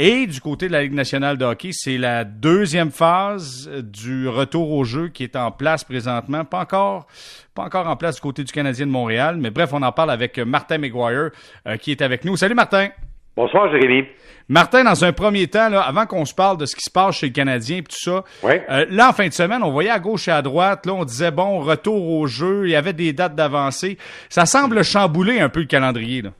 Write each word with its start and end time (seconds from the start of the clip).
Et 0.00 0.28
du 0.28 0.40
côté 0.40 0.68
de 0.68 0.72
la 0.72 0.82
Ligue 0.82 0.94
nationale 0.94 1.36
de 1.38 1.44
hockey, 1.44 1.70
c'est 1.72 1.98
la 1.98 2.22
deuxième 2.22 2.92
phase 2.92 3.68
du 3.82 4.28
retour 4.28 4.70
au 4.70 4.84
jeu 4.84 5.08
qui 5.08 5.24
est 5.24 5.34
en 5.34 5.50
place 5.50 5.82
présentement. 5.82 6.44
Pas 6.44 6.60
encore, 6.60 7.08
pas 7.52 7.64
encore 7.64 7.88
en 7.88 7.96
place 7.96 8.14
du 8.14 8.20
côté 8.20 8.44
du 8.44 8.52
Canadien 8.52 8.86
de 8.86 8.92
Montréal, 8.92 9.38
mais 9.40 9.50
bref, 9.50 9.70
on 9.72 9.82
en 9.82 9.90
parle 9.90 10.12
avec 10.12 10.38
Martin 10.38 10.78
McGuire 10.78 11.30
euh, 11.66 11.76
qui 11.78 11.90
est 11.90 12.00
avec 12.00 12.24
nous. 12.24 12.36
Salut 12.36 12.54
Martin. 12.54 12.90
Bonsoir 13.34 13.72
Jérémy. 13.72 14.06
Martin, 14.48 14.84
dans 14.84 15.04
un 15.04 15.12
premier 15.12 15.48
temps, 15.48 15.68
là, 15.68 15.80
avant 15.80 16.06
qu'on 16.06 16.24
se 16.24 16.34
parle 16.34 16.58
de 16.58 16.66
ce 16.66 16.76
qui 16.76 16.82
se 16.82 16.92
passe 16.92 17.16
chez 17.16 17.26
le 17.26 17.32
Canadien 17.32 17.78
et 17.78 17.82
tout 17.82 17.90
ça, 17.90 18.22
euh, 18.44 18.86
là, 18.90 19.08
en 19.08 19.12
fin 19.12 19.26
de 19.26 19.32
semaine, 19.32 19.64
on 19.64 19.72
voyait 19.72 19.90
à 19.90 19.98
gauche 19.98 20.28
et 20.28 20.30
à 20.30 20.42
droite, 20.42 20.86
là, 20.86 20.94
on 20.94 21.04
disait, 21.04 21.32
bon, 21.32 21.58
retour 21.58 22.08
au 22.12 22.28
jeu, 22.28 22.68
il 22.68 22.70
y 22.70 22.76
avait 22.76 22.92
des 22.92 23.12
dates 23.12 23.34
d'avancée. 23.34 23.98
Ça 24.28 24.46
semble 24.46 24.84
chambouler 24.84 25.40
un 25.40 25.48
peu 25.48 25.58
le 25.58 25.66
calendrier. 25.66 26.22
Là. 26.22 26.30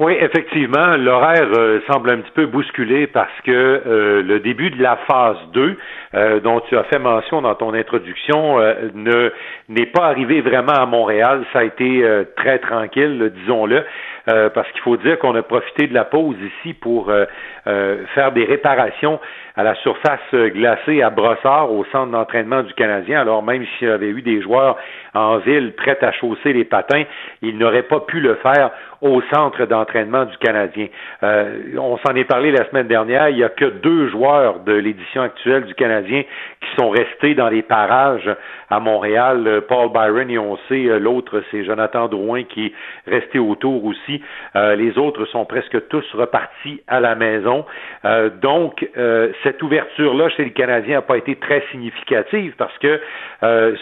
Oui, 0.00 0.14
effectivement, 0.18 0.96
l'horaire 0.96 1.50
euh, 1.52 1.80
semble 1.86 2.08
un 2.08 2.22
petit 2.22 2.30
peu 2.30 2.46
bousculé 2.46 3.06
parce 3.06 3.38
que 3.44 3.50
euh, 3.52 4.22
le 4.22 4.40
début 4.40 4.70
de 4.70 4.82
la 4.82 4.96
phase 5.06 5.36
2, 5.52 5.76
euh, 6.14 6.40
dont 6.40 6.60
tu 6.60 6.76
as 6.76 6.84
fait 6.84 6.98
mention 6.98 7.42
dans 7.42 7.54
ton 7.54 7.74
introduction, 7.74 8.58
ne 8.94 9.32
n'est 9.68 9.86
pas 9.86 10.06
arrivé 10.06 10.40
vraiment 10.40 10.72
à 10.72 10.86
Montréal. 10.86 11.44
Ça 11.52 11.60
a 11.60 11.64
été 11.64 12.04
très 12.36 12.58
tranquille, 12.58 13.32
disons-le. 13.36 13.84
parce 14.26 14.70
qu'il 14.72 14.80
faut 14.82 14.96
dire 14.96 15.18
qu'on 15.18 15.34
a 15.34 15.42
profité 15.42 15.86
de 15.86 15.94
la 15.94 16.04
pause 16.04 16.36
ici 16.58 16.74
pour 16.74 17.12
faire 17.64 18.32
des 18.32 18.44
réparations 18.44 19.20
à 19.56 19.62
la 19.62 19.74
surface 19.76 20.20
glacée 20.32 21.02
à 21.02 21.10
Brossard, 21.10 21.72
au 21.72 21.84
centre 21.92 22.12
d'entraînement 22.12 22.62
du 22.62 22.72
Canadien. 22.74 23.20
Alors 23.20 23.42
même 23.42 23.64
s'il 23.78 23.88
y 23.88 23.90
avait 23.90 24.08
eu 24.08 24.22
des 24.22 24.40
joueurs 24.40 24.76
en 25.14 25.38
ville 25.38 25.72
prêts 25.74 25.98
à 26.02 26.12
chausser 26.12 26.52
les 26.52 26.64
patins, 26.64 27.04
ils 27.42 27.58
n'auraient 27.58 27.82
pas 27.82 28.00
pu 28.00 28.20
le 28.20 28.36
faire 28.36 28.70
au 29.02 29.20
centre 29.32 29.66
d'entraînement 29.66 30.24
du 30.24 30.36
Canadien. 30.38 30.86
Euh, 31.22 31.58
on 31.78 31.98
s'en 31.98 32.14
est 32.14 32.24
parlé 32.24 32.52
la 32.52 32.68
semaine 32.68 32.86
dernière. 32.86 33.28
Il 33.28 33.36
n'y 33.36 33.44
a 33.44 33.48
que 33.48 33.64
deux 33.64 34.08
joueurs 34.08 34.60
de 34.60 34.72
l'édition 34.72 35.22
actuelle 35.22 35.64
du 35.64 35.74
Canadien 35.74 35.99
qui 36.08 36.76
sont 36.76 36.90
restés 36.90 37.34
dans 37.34 37.48
les 37.48 37.62
parages 37.62 38.30
à 38.70 38.80
Montréal. 38.80 39.46
Euh, 39.46 39.60
Paul 39.60 39.90
Byron 39.92 40.30
et 40.30 40.38
on 40.38 40.56
sait, 40.68 40.86
euh, 40.86 40.98
l'autre 40.98 41.42
c'est 41.50 41.64
Jonathan 41.64 42.08
Drouin 42.08 42.44
qui 42.44 42.66
est 42.66 42.72
resté 43.06 43.38
autour 43.38 43.84
aussi. 43.84 44.22
les 44.54 44.98
autres 44.98 45.24
sont 45.26 45.44
presque 45.44 45.88
tous 45.88 46.04
repartis 46.14 46.82
à 46.86 47.00
la 47.00 47.14
maison. 47.14 47.64
donc 48.42 48.86
cette 49.42 49.62
ouverture-là 49.62 50.28
chez 50.30 50.44
les 50.44 50.52
Canadiens 50.52 50.96
n'a 50.96 51.02
pas 51.02 51.16
été 51.16 51.36
très 51.36 51.62
significative 51.70 52.54
parce 52.56 52.76
que 52.78 53.00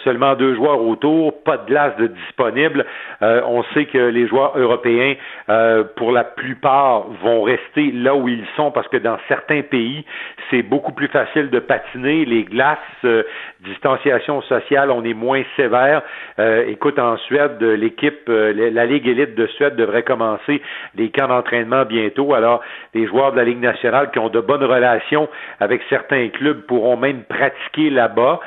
seulement 0.03 0.35
deux 0.35 0.55
joueurs 0.55 0.81
autour, 0.81 1.43
pas 1.43 1.57
de 1.57 1.65
glace 1.67 1.93
disponible. 1.97 2.85
on 3.21 3.63
sait 3.73 3.85
que 3.85 3.97
les 3.97 4.27
joueurs 4.27 4.57
européens 4.57 5.15
euh, 5.49 5.83
pour 5.95 6.11
la 6.11 6.23
plupart, 6.23 7.07
vont 7.23 7.41
rester 7.41 7.91
là 7.91 8.15
où 8.15 8.27
ils 8.27 8.45
sont 8.55 8.71
parce 8.71 8.87
que 8.87 8.97
dans 8.97 9.17
certains 9.27 9.61
pays, 9.61 10.05
c'est 10.49 10.61
beaucoup 10.61 10.91
plus 10.91 11.07
facile 11.07 11.49
de 11.49 11.59
patiner. 11.59 12.08
Les 12.09 12.43
glaces, 12.43 12.77
euh, 13.05 13.23
distanciation 13.61 14.41
sociale, 14.43 14.91
on 14.91 15.03
est 15.03 15.13
moins 15.13 15.43
sévère. 15.55 16.01
Euh, 16.39 16.65
écoute, 16.67 16.97
en 16.99 17.17
Suède, 17.17 17.61
l'équipe, 17.61 18.27
la 18.27 18.85
Ligue 18.85 19.07
élite 19.07 19.35
de 19.35 19.47
Suède 19.47 19.75
devrait 19.75 20.03
commencer 20.03 20.61
les 20.95 21.09
camps 21.11 21.27
d'entraînement 21.27 21.85
bientôt. 21.85 22.33
Alors, 22.33 22.61
les 22.93 23.05
joueurs 23.07 23.31
de 23.31 23.37
la 23.37 23.43
Ligue 23.43 23.61
nationale 23.61 24.11
qui 24.11 24.19
ont 24.19 24.29
de 24.29 24.39
bonnes 24.39 24.63
relations 24.63 25.29
avec 25.59 25.81
certains 25.89 26.29
clubs 26.29 26.61
pourront 26.65 26.97
même 26.97 27.23
pratiquer 27.23 27.89
là-bas. 27.89 28.39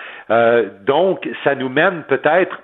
donc, 0.87 1.29
ça 1.45 1.55
nous 1.55 1.69
mène 1.69 2.03
peut-être 2.09 2.59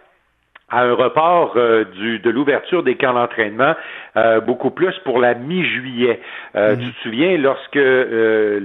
à 0.71 0.83
un 0.83 0.93
report 0.93 1.55
euh, 1.57 1.85
du, 1.85 2.19
de 2.19 2.31
l'ouverture 2.31 2.83
des 2.83 2.95
camps 2.95 3.15
d'entraînement 3.15 3.75
euh, 4.17 4.41
beaucoup 4.41 4.71
plus 4.71 4.95
pour 5.05 5.19
la 5.19 5.35
mi-juillet. 5.35 6.21
Euh, 6.57 6.77
mhm. 6.77 6.83
Tu 6.83 6.93
te 6.93 7.01
souviens 7.01 7.39
lorsque 7.39 7.79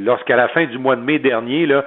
lorsqu'à 0.06 0.36
la 0.36 0.50
fin 0.50 0.66
du 0.66 0.78
mois 0.78 0.96
de 0.96 1.02
mai 1.02 1.20
dernier, 1.20 1.66
là, 1.66 1.86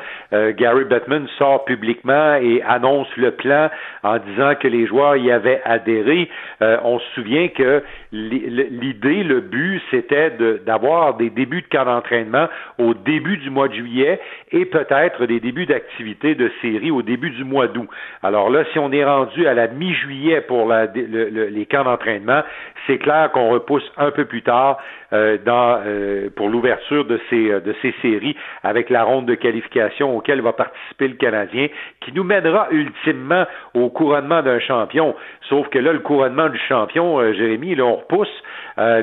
Gary 0.53 0.85
Bettman 0.85 1.27
sort 1.39 1.65
publiquement 1.65 2.35
et 2.37 2.63
annonce 2.63 3.09
le 3.17 3.33
plan 3.33 3.69
en 4.03 4.19
disant 4.19 4.55
que 4.55 4.69
les 4.69 4.87
joueurs 4.87 5.17
y 5.17 5.31
avaient 5.31 5.61
adhéré, 5.65 6.29
on 6.61 6.99
se 6.99 7.05
souvient 7.15 7.49
que 7.49 7.83
l'idée, 8.13 9.23
le 9.23 9.41
but, 9.41 9.83
c'était 9.91 10.33
d'avoir 10.65 11.15
des 11.15 11.31
débuts 11.31 11.63
de 11.63 11.69
camp 11.69 11.85
d'entraînement 11.85 12.49
au 12.79 12.95
début 12.95 13.37
du 13.39 13.51
mois 13.51 13.69
de 13.69 13.75
juillet 13.75 14.21
et 14.53 14.65
peut-être 14.65 15.27
des 15.27 15.41
débuts 15.41 15.67
d'activité 15.67 16.35
de 16.35 16.51
série 16.63 16.91
au 16.91 17.03
début 17.03 17.31
du 17.31 17.45
mois 17.45 17.67
d'août. 17.67 17.89
Alors 18.23 18.51
là, 18.51 18.65
si 18.73 18.79
on 18.79 18.93
est 18.93 19.05
rendu 19.05 19.47
à 19.47 19.55
la 19.55 19.69
mi-juillet 19.69 20.06
pour 20.49 20.73
les 20.73 21.67
camps 21.71 21.85
d'entraînement, 21.85 22.43
c'est 22.87 22.99
clair 22.99 23.31
qu'on 23.33 23.51
repousse 23.51 23.91
un 23.97 24.11
peu 24.11 24.25
plus 24.25 24.43
tard 24.43 24.79
euh, 25.13 25.39
dans, 25.45 25.81
euh, 25.87 26.31
pour 26.35 26.49
l'ouverture 26.49 27.05
de 27.05 27.21
ces, 27.31 27.51
euh, 27.51 27.61
de 27.61 27.75
ces 27.81 27.95
séries 28.03 28.37
avec 28.65 28.91
la 28.91 29.05
ronde 29.05 29.27
de 29.27 29.37
qualification 29.37 30.17
auquel 30.17 30.41
va 30.41 30.53
participer 30.53 31.07
le 31.07 31.15
Canadien, 31.15 31.69
qui 32.01 32.13
nous 32.13 32.25
mènera 32.25 32.67
ultimement 32.73 33.45
au 33.75 33.89
couronnement 33.89 34.43
d'un 34.43 34.59
champion. 34.59 35.15
Sauf 35.49 35.69
que 35.69 35.79
là, 35.79 35.93
le 35.93 36.01
couronnement 36.01 36.49
du 36.49 36.59
champion, 36.59 37.21
Jérémy, 37.33 37.77
là, 37.77 37.85
on 37.85 37.97
repousse, 37.97 38.43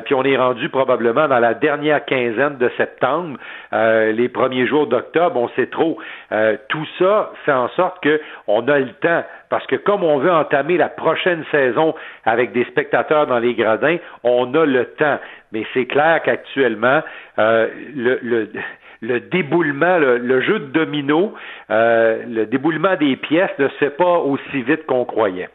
puis 0.04 0.14
on 0.14 0.22
est 0.24 0.36
rendu 0.36 0.68
probablement 0.68 1.26
dans 1.26 1.38
la 1.38 1.54
dernière 1.54 2.04
quinzaine 2.04 2.58
de 2.58 2.70
septembre, 2.76 3.38
les 3.72 4.28
premiers 4.28 4.66
jours 4.66 4.86
d'octobre, 4.86 5.40
on 5.40 5.48
sait 5.50 5.66
trop. 5.66 5.98
tout 6.68 6.86
ça 6.98 7.32
fait 7.44 7.52
en 7.52 7.68
sorte 7.70 8.02
qu'on 8.02 8.68
a 8.68 8.78
le 8.78 8.92
temps 9.00 9.24
parce 9.54 9.66
que 9.68 9.76
comme 9.76 10.02
on 10.02 10.18
veut 10.18 10.32
entamer 10.32 10.76
la 10.76 10.88
prochaine 10.88 11.44
saison 11.52 11.94
avec 12.24 12.50
des 12.50 12.64
spectateurs 12.64 13.28
dans 13.28 13.38
les 13.38 13.54
gradins, 13.54 13.98
on 14.24 14.52
a 14.54 14.66
le 14.66 14.86
temps. 14.96 15.18
Mais 15.54 15.64
c'est 15.72 15.86
clair 15.86 16.20
qu'actuellement, 16.24 17.00
euh, 17.38 17.68
le, 17.94 19.20
déboulement, 19.20 19.98
le, 19.98 20.40
jeu 20.42 20.58
de 20.58 20.66
domino, 20.66 21.32
euh, 21.70 22.24
le 22.26 22.46
déboulement 22.46 22.96
des 22.96 23.14
pièces 23.14 23.56
ne 23.60 23.68
se 23.68 23.74
fait 23.76 23.96
pas 23.96 24.18
aussi 24.18 24.62
vite 24.62 24.84
qu'on 24.86 25.04
croyait. 25.04 25.48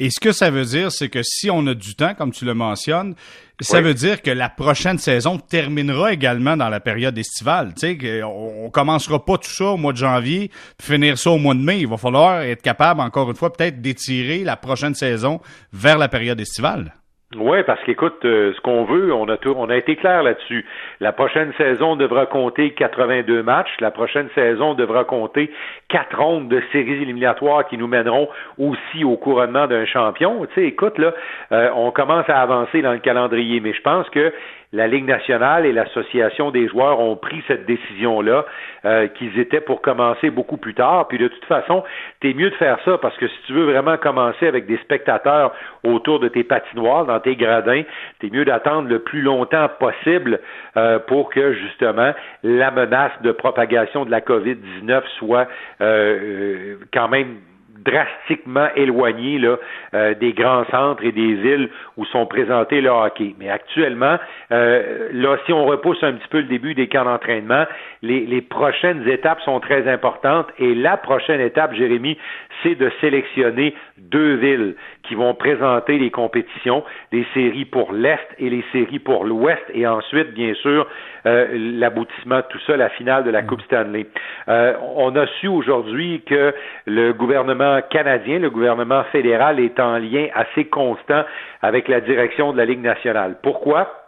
Et 0.00 0.10
ce 0.10 0.18
que 0.18 0.32
ça 0.32 0.50
veut 0.50 0.64
dire, 0.64 0.90
c'est 0.90 1.08
que 1.08 1.22
si 1.22 1.52
on 1.52 1.64
a 1.68 1.74
du 1.74 1.94
temps, 1.94 2.14
comme 2.14 2.32
tu 2.32 2.44
le 2.44 2.54
mentionnes, 2.54 3.14
ça 3.60 3.80
veut 3.80 3.94
dire 3.94 4.22
que 4.22 4.30
la 4.32 4.48
prochaine 4.48 4.98
saison 4.98 5.38
terminera 5.38 6.12
également 6.12 6.56
dans 6.56 6.68
la 6.68 6.80
période 6.80 7.16
estivale. 7.16 7.74
Tu 7.78 7.96
sais, 8.00 8.22
on, 8.24 8.70
commencera 8.70 9.24
pas 9.24 9.38
tout 9.38 9.50
ça 9.50 9.66
au 9.66 9.76
mois 9.76 9.92
de 9.92 9.98
janvier, 9.98 10.50
puis 10.78 10.94
finir 10.94 11.16
ça 11.16 11.30
au 11.30 11.38
mois 11.38 11.54
de 11.54 11.60
mai. 11.60 11.78
Il 11.78 11.86
va 11.86 11.96
falloir 11.96 12.40
être 12.40 12.62
capable, 12.62 13.00
encore 13.00 13.30
une 13.30 13.36
fois, 13.36 13.52
peut-être 13.52 13.80
d'étirer 13.80 14.42
la 14.42 14.56
prochaine 14.56 14.96
saison 14.96 15.40
vers 15.72 15.98
la 15.98 16.08
période 16.08 16.40
estivale. 16.40 16.92
Oui, 17.36 17.62
parce 17.66 17.82
qu'écoute, 17.84 18.22
euh, 18.26 18.52
ce 18.54 18.60
qu'on 18.60 18.84
veut, 18.84 19.14
on 19.14 19.26
a 19.28 19.36
on 19.46 19.70
a 19.70 19.76
été 19.76 19.96
clair 19.96 20.22
là-dessus. 20.22 20.66
La 21.00 21.12
prochaine 21.12 21.52
saison 21.56 21.96
devra 21.96 22.26
compter 22.26 22.72
82 22.72 23.42
matchs. 23.42 23.70
La 23.80 23.90
prochaine 23.90 24.28
saison 24.34 24.74
devra 24.74 25.04
compter 25.04 25.50
quatre 25.88 26.18
rondes 26.18 26.48
de 26.48 26.62
séries 26.72 27.02
éliminatoires 27.02 27.66
qui 27.66 27.78
nous 27.78 27.86
mèneront 27.86 28.28
aussi 28.58 29.04
au 29.04 29.16
couronnement 29.16 29.66
d'un 29.66 29.86
champion. 29.86 30.44
Tu 30.46 30.54
sais, 30.54 30.66
écoute, 30.66 30.98
là, 30.98 31.14
euh, 31.52 31.70
on 31.74 31.90
commence 31.90 32.28
à 32.28 32.42
avancer 32.42 32.82
dans 32.82 32.92
le 32.92 32.98
calendrier, 32.98 33.60
mais 33.60 33.72
je 33.72 33.80
pense 33.80 34.08
que 34.10 34.32
la 34.72 34.86
Ligue 34.86 35.04
nationale 35.04 35.66
et 35.66 35.72
l'Association 35.72 36.50
des 36.50 36.66
joueurs 36.68 36.98
ont 36.98 37.16
pris 37.16 37.42
cette 37.46 37.66
décision-là, 37.66 38.46
euh, 38.84 39.06
qu'ils 39.08 39.38
étaient 39.38 39.60
pour 39.60 39.82
commencer 39.82 40.30
beaucoup 40.30 40.56
plus 40.56 40.74
tard. 40.74 41.08
Puis 41.08 41.18
de 41.18 41.28
toute 41.28 41.44
façon, 41.44 41.84
t'es 42.20 42.32
mieux 42.32 42.50
de 42.50 42.54
faire 42.54 42.78
ça 42.84 42.96
parce 42.98 43.16
que 43.18 43.28
si 43.28 43.36
tu 43.46 43.52
veux 43.52 43.64
vraiment 43.64 43.98
commencer 43.98 44.46
avec 44.46 44.66
des 44.66 44.78
spectateurs 44.78 45.52
autour 45.84 46.20
de 46.20 46.28
tes 46.28 46.42
patinoires, 46.42 47.04
dans 47.04 47.20
tes 47.20 47.36
gradins, 47.36 47.82
t'es 48.20 48.30
mieux 48.30 48.46
d'attendre 48.46 48.88
le 48.88 49.00
plus 49.00 49.20
longtemps 49.20 49.68
possible 49.78 50.40
euh, 50.76 50.98
pour 50.98 51.28
que 51.30 51.52
justement 51.52 52.12
la 52.42 52.70
menace 52.70 53.12
de 53.22 53.32
propagation 53.32 54.06
de 54.06 54.10
la 54.10 54.20
COVID-19 54.20 55.02
soit 55.18 55.48
euh, 55.82 56.76
quand 56.92 57.08
même 57.08 57.36
drastiquement 57.84 58.68
éloigné 58.76 59.38
là, 59.38 59.56
euh, 59.94 60.14
des 60.14 60.32
grands 60.32 60.64
centres 60.70 61.04
et 61.04 61.12
des 61.12 61.34
villes 61.34 61.68
où 61.96 62.04
sont 62.06 62.26
présentés 62.26 62.80
le 62.80 62.90
hockey. 62.90 63.34
Mais 63.38 63.48
actuellement, 63.48 64.18
euh, 64.50 65.08
là, 65.12 65.36
si 65.46 65.52
on 65.52 65.64
repousse 65.66 66.02
un 66.02 66.12
petit 66.12 66.28
peu 66.28 66.38
le 66.38 66.44
début 66.44 66.74
des 66.74 66.88
camps 66.88 67.04
d'entraînement, 67.04 67.64
les, 68.02 68.20
les 68.26 68.42
prochaines 68.42 69.08
étapes 69.08 69.40
sont 69.42 69.60
très 69.60 69.88
importantes 69.88 70.48
et 70.58 70.74
la 70.74 70.96
prochaine 70.96 71.40
étape, 71.40 71.74
Jérémy, 71.74 72.18
c'est 72.62 72.74
de 72.74 72.90
sélectionner 73.00 73.74
deux 73.98 74.34
villes 74.34 74.74
qui 75.02 75.14
vont 75.14 75.34
présenter 75.34 75.98
les 75.98 76.10
compétitions, 76.10 76.84
les 77.10 77.26
séries 77.34 77.64
pour 77.64 77.92
l'Est 77.92 78.26
et 78.38 78.50
les 78.50 78.64
séries 78.72 78.98
pour 78.98 79.24
l'Ouest, 79.24 79.62
et 79.74 79.86
ensuite, 79.86 80.32
bien 80.32 80.54
sûr, 80.54 80.86
euh, 81.26 81.46
l'aboutissement 81.52 82.38
de 82.38 82.44
tout 82.48 82.58
ça, 82.66 82.76
la 82.76 82.88
finale 82.90 83.24
de 83.24 83.30
la 83.30 83.42
Coupe 83.42 83.62
Stanley. 83.62 84.06
Euh, 84.48 84.74
on 84.96 85.14
a 85.16 85.26
su 85.40 85.48
aujourd'hui 85.48 86.22
que 86.26 86.54
le 86.86 87.12
gouvernement 87.12 87.71
canadien, 87.80 88.38
le 88.38 88.50
gouvernement 88.50 89.04
fédéral 89.04 89.60
est 89.60 89.80
en 89.80 89.98
lien 89.98 90.28
assez 90.34 90.66
constant 90.66 91.24
avec 91.62 91.88
la 91.88 92.00
direction 92.00 92.52
de 92.52 92.58
la 92.58 92.64
Ligue 92.64 92.82
nationale. 92.82 93.36
Pourquoi? 93.42 94.04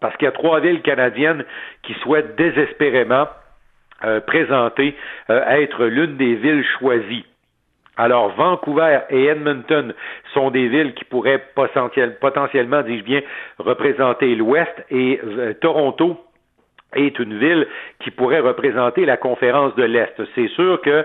Parce 0.00 0.16
qu'il 0.16 0.26
y 0.26 0.28
a 0.28 0.32
trois 0.32 0.60
villes 0.60 0.82
canadiennes 0.82 1.44
qui 1.82 1.94
souhaitent 1.94 2.36
désespérément 2.36 3.26
euh, 4.04 4.20
présenter 4.20 4.94
être 5.28 5.86
l'une 5.86 6.16
des 6.16 6.36
villes 6.36 6.64
choisies 6.78 7.24
alors, 7.98 8.28
Vancouver 8.36 9.00
et 9.10 9.24
Edmonton 9.24 9.92
sont 10.32 10.52
des 10.52 10.68
villes 10.68 10.94
qui 10.94 11.04
pourraient 11.04 11.42
potentiellement, 11.56 12.82
dis-je 12.82 13.02
bien, 13.02 13.20
représenter 13.58 14.36
l'Ouest 14.36 14.72
et 14.88 15.20
euh, 15.22 15.52
Toronto 15.54 16.16
est 16.94 17.18
une 17.18 17.36
ville 17.38 17.66
qui 17.98 18.12
pourrait 18.12 18.38
représenter 18.38 19.04
la 19.04 19.16
conférence 19.16 19.74
de 19.74 19.82
l'Est. 19.82 20.14
C'est 20.36 20.48
sûr 20.50 20.80
que 20.80 21.04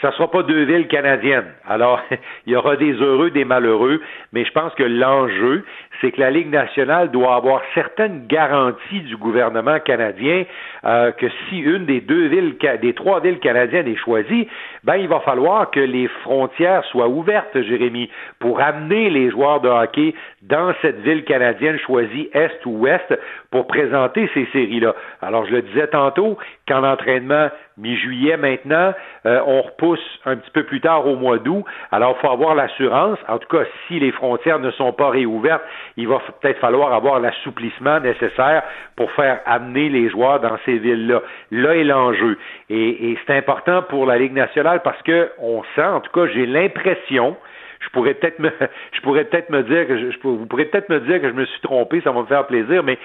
ça 0.00 0.12
sera 0.12 0.30
pas 0.30 0.42
deux 0.42 0.64
villes 0.64 0.86
canadiennes. 0.86 1.52
Alors, 1.66 2.00
il 2.46 2.52
y 2.52 2.56
aura 2.56 2.76
des 2.76 2.92
heureux, 2.92 3.30
des 3.30 3.44
malheureux, 3.44 4.00
mais 4.32 4.44
je 4.44 4.52
pense 4.52 4.74
que 4.74 4.84
l'enjeu, 4.84 5.64
c'est 6.00 6.12
que 6.12 6.20
la 6.20 6.30
Ligue 6.30 6.50
nationale 6.50 7.10
doit 7.10 7.34
avoir 7.34 7.62
certaines 7.74 8.26
garanties 8.26 9.00
du 9.00 9.16
gouvernement 9.16 9.80
canadien 9.80 10.44
euh, 10.84 11.10
que 11.12 11.26
si 11.48 11.58
une 11.58 11.86
des 11.86 12.00
deux 12.00 12.26
villes, 12.26 12.56
des 12.80 12.94
trois 12.94 13.20
villes 13.20 13.40
canadiennes 13.40 13.88
est 13.88 13.96
choisie, 13.96 14.48
ben 14.84 14.96
il 14.96 15.08
va 15.08 15.20
falloir 15.20 15.70
que 15.70 15.80
les 15.80 16.08
frontières 16.22 16.84
soient 16.84 17.08
ouvertes, 17.08 17.60
Jérémy, 17.60 18.10
pour 18.38 18.60
amener 18.60 19.10
les 19.10 19.30
joueurs 19.30 19.60
de 19.60 19.68
hockey 19.68 20.14
dans 20.42 20.72
cette 20.80 21.00
ville 21.00 21.24
canadienne 21.24 21.78
choisie 21.78 22.30
Est 22.32 22.64
ou 22.64 22.78
Ouest 22.78 23.18
pour 23.50 23.66
présenter 23.66 24.30
ces 24.34 24.46
séries-là. 24.52 24.94
Alors, 25.22 25.44
je 25.46 25.52
le 25.52 25.62
disais 25.62 25.88
tantôt, 25.88 26.38
qu'en 26.68 26.84
entraînement 26.84 27.48
mi-juillet 27.78 28.36
maintenant, 28.36 28.92
euh, 29.26 29.40
on 29.46 29.62
repousse 29.62 29.87
un 30.24 30.36
petit 30.36 30.50
peu 30.50 30.64
plus 30.64 30.80
tard 30.80 31.06
au 31.06 31.16
mois 31.16 31.38
d'août. 31.38 31.64
Alors, 31.92 32.16
il 32.16 32.20
faut 32.20 32.32
avoir 32.32 32.54
l'assurance, 32.54 33.18
en 33.28 33.38
tout 33.38 33.48
cas, 33.48 33.64
si 33.86 34.00
les 34.00 34.12
frontières 34.12 34.58
ne 34.58 34.70
sont 34.72 34.92
pas 34.92 35.10
réouvertes, 35.10 35.62
il 35.96 36.08
va 36.08 36.20
peut-être 36.40 36.58
falloir 36.58 36.92
avoir 36.92 37.20
l'assouplissement 37.20 38.00
nécessaire 38.00 38.62
pour 38.96 39.10
faire 39.12 39.40
amener 39.46 39.88
les 39.88 40.08
joueurs 40.10 40.40
dans 40.40 40.58
ces 40.64 40.78
villes-là. 40.78 41.22
Là 41.50 41.76
est 41.76 41.84
l'enjeu. 41.84 42.38
Et, 42.70 43.16
c'est 43.26 43.36
important 43.36 43.82
pour 43.82 44.06
la 44.06 44.18
Ligue 44.18 44.32
nationale 44.32 44.82
parce 44.82 45.00
que 45.02 45.30
on 45.38 45.62
sent, 45.74 45.84
en 45.84 46.00
tout 46.00 46.12
cas, 46.12 46.26
j'ai 46.32 46.46
l'impression, 46.46 47.36
je 47.80 47.88
pourrais 47.90 48.14
peut-être 48.14 48.38
me, 48.38 48.50
je 48.92 49.00
pourrais 49.00 49.24
peut-être 49.24 49.50
me 49.50 49.62
dire 49.62 49.86
que 49.86 49.98
je, 49.98 50.18
vous 50.22 50.46
peut-être 50.46 50.88
me 50.88 51.00
dire 51.00 51.20
que 51.20 51.28
je 51.28 51.34
me 51.34 51.44
suis 51.44 51.60
trompé, 51.60 52.00
ça 52.02 52.12
va 52.12 52.20
me 52.20 52.26
faire 52.26 52.46
plaisir, 52.46 52.82
mais 52.82 52.98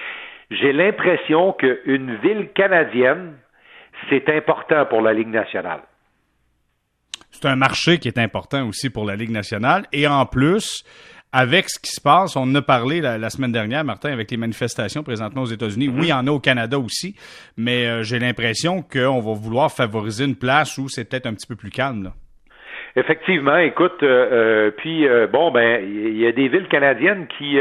j'ai 0.50 0.72
l'impression 0.72 1.52
qu'une 1.52 2.16
ville 2.22 2.48
canadienne, 2.54 3.34
c'est 4.08 4.28
important 4.28 4.84
pour 4.86 5.00
la 5.00 5.12
Ligue 5.12 5.28
nationale. 5.28 5.80
C'est 7.34 7.48
un 7.48 7.56
marché 7.56 7.98
qui 7.98 8.08
est 8.08 8.18
important 8.18 8.66
aussi 8.68 8.90
pour 8.90 9.04
la 9.04 9.16
Ligue 9.16 9.30
nationale. 9.30 9.86
Et 9.92 10.06
en 10.06 10.24
plus, 10.24 10.84
avec 11.32 11.68
ce 11.68 11.80
qui 11.80 11.90
se 11.90 12.00
passe, 12.00 12.36
on 12.36 12.42
en 12.42 12.54
a 12.54 12.62
parlé 12.62 13.00
la, 13.00 13.28
semaine 13.28 13.50
dernière, 13.50 13.84
Martin, 13.84 14.12
avec 14.12 14.30
les 14.30 14.36
manifestations 14.36 15.02
présentement 15.02 15.42
aux 15.42 15.46
États-Unis. 15.46 15.88
Oui, 15.88 16.06
il 16.06 16.08
y 16.10 16.12
en 16.12 16.28
a 16.28 16.30
au 16.30 16.38
Canada 16.38 16.78
aussi, 16.78 17.16
mais 17.56 17.86
euh, 17.86 18.02
j'ai 18.04 18.20
l'impression 18.20 18.82
qu'on 18.82 19.20
va 19.20 19.32
vouloir 19.32 19.72
favoriser 19.72 20.24
une 20.24 20.36
place 20.36 20.78
où 20.78 20.88
c'est 20.88 21.04
peut-être 21.04 21.26
un 21.26 21.34
petit 21.34 21.48
peu 21.48 21.56
plus 21.56 21.70
calme. 21.70 22.04
Là. 22.04 22.14
Effectivement, 22.96 23.56
écoute, 23.56 24.04
euh, 24.04 24.28
euh, 24.30 24.70
puis 24.70 25.08
euh, 25.08 25.26
bon, 25.26 25.50
ben, 25.50 25.80
il 25.82 26.16
y 26.16 26.28
a 26.28 26.30
des 26.30 26.46
villes 26.46 26.68
canadiennes 26.68 27.26
qui 27.26 27.58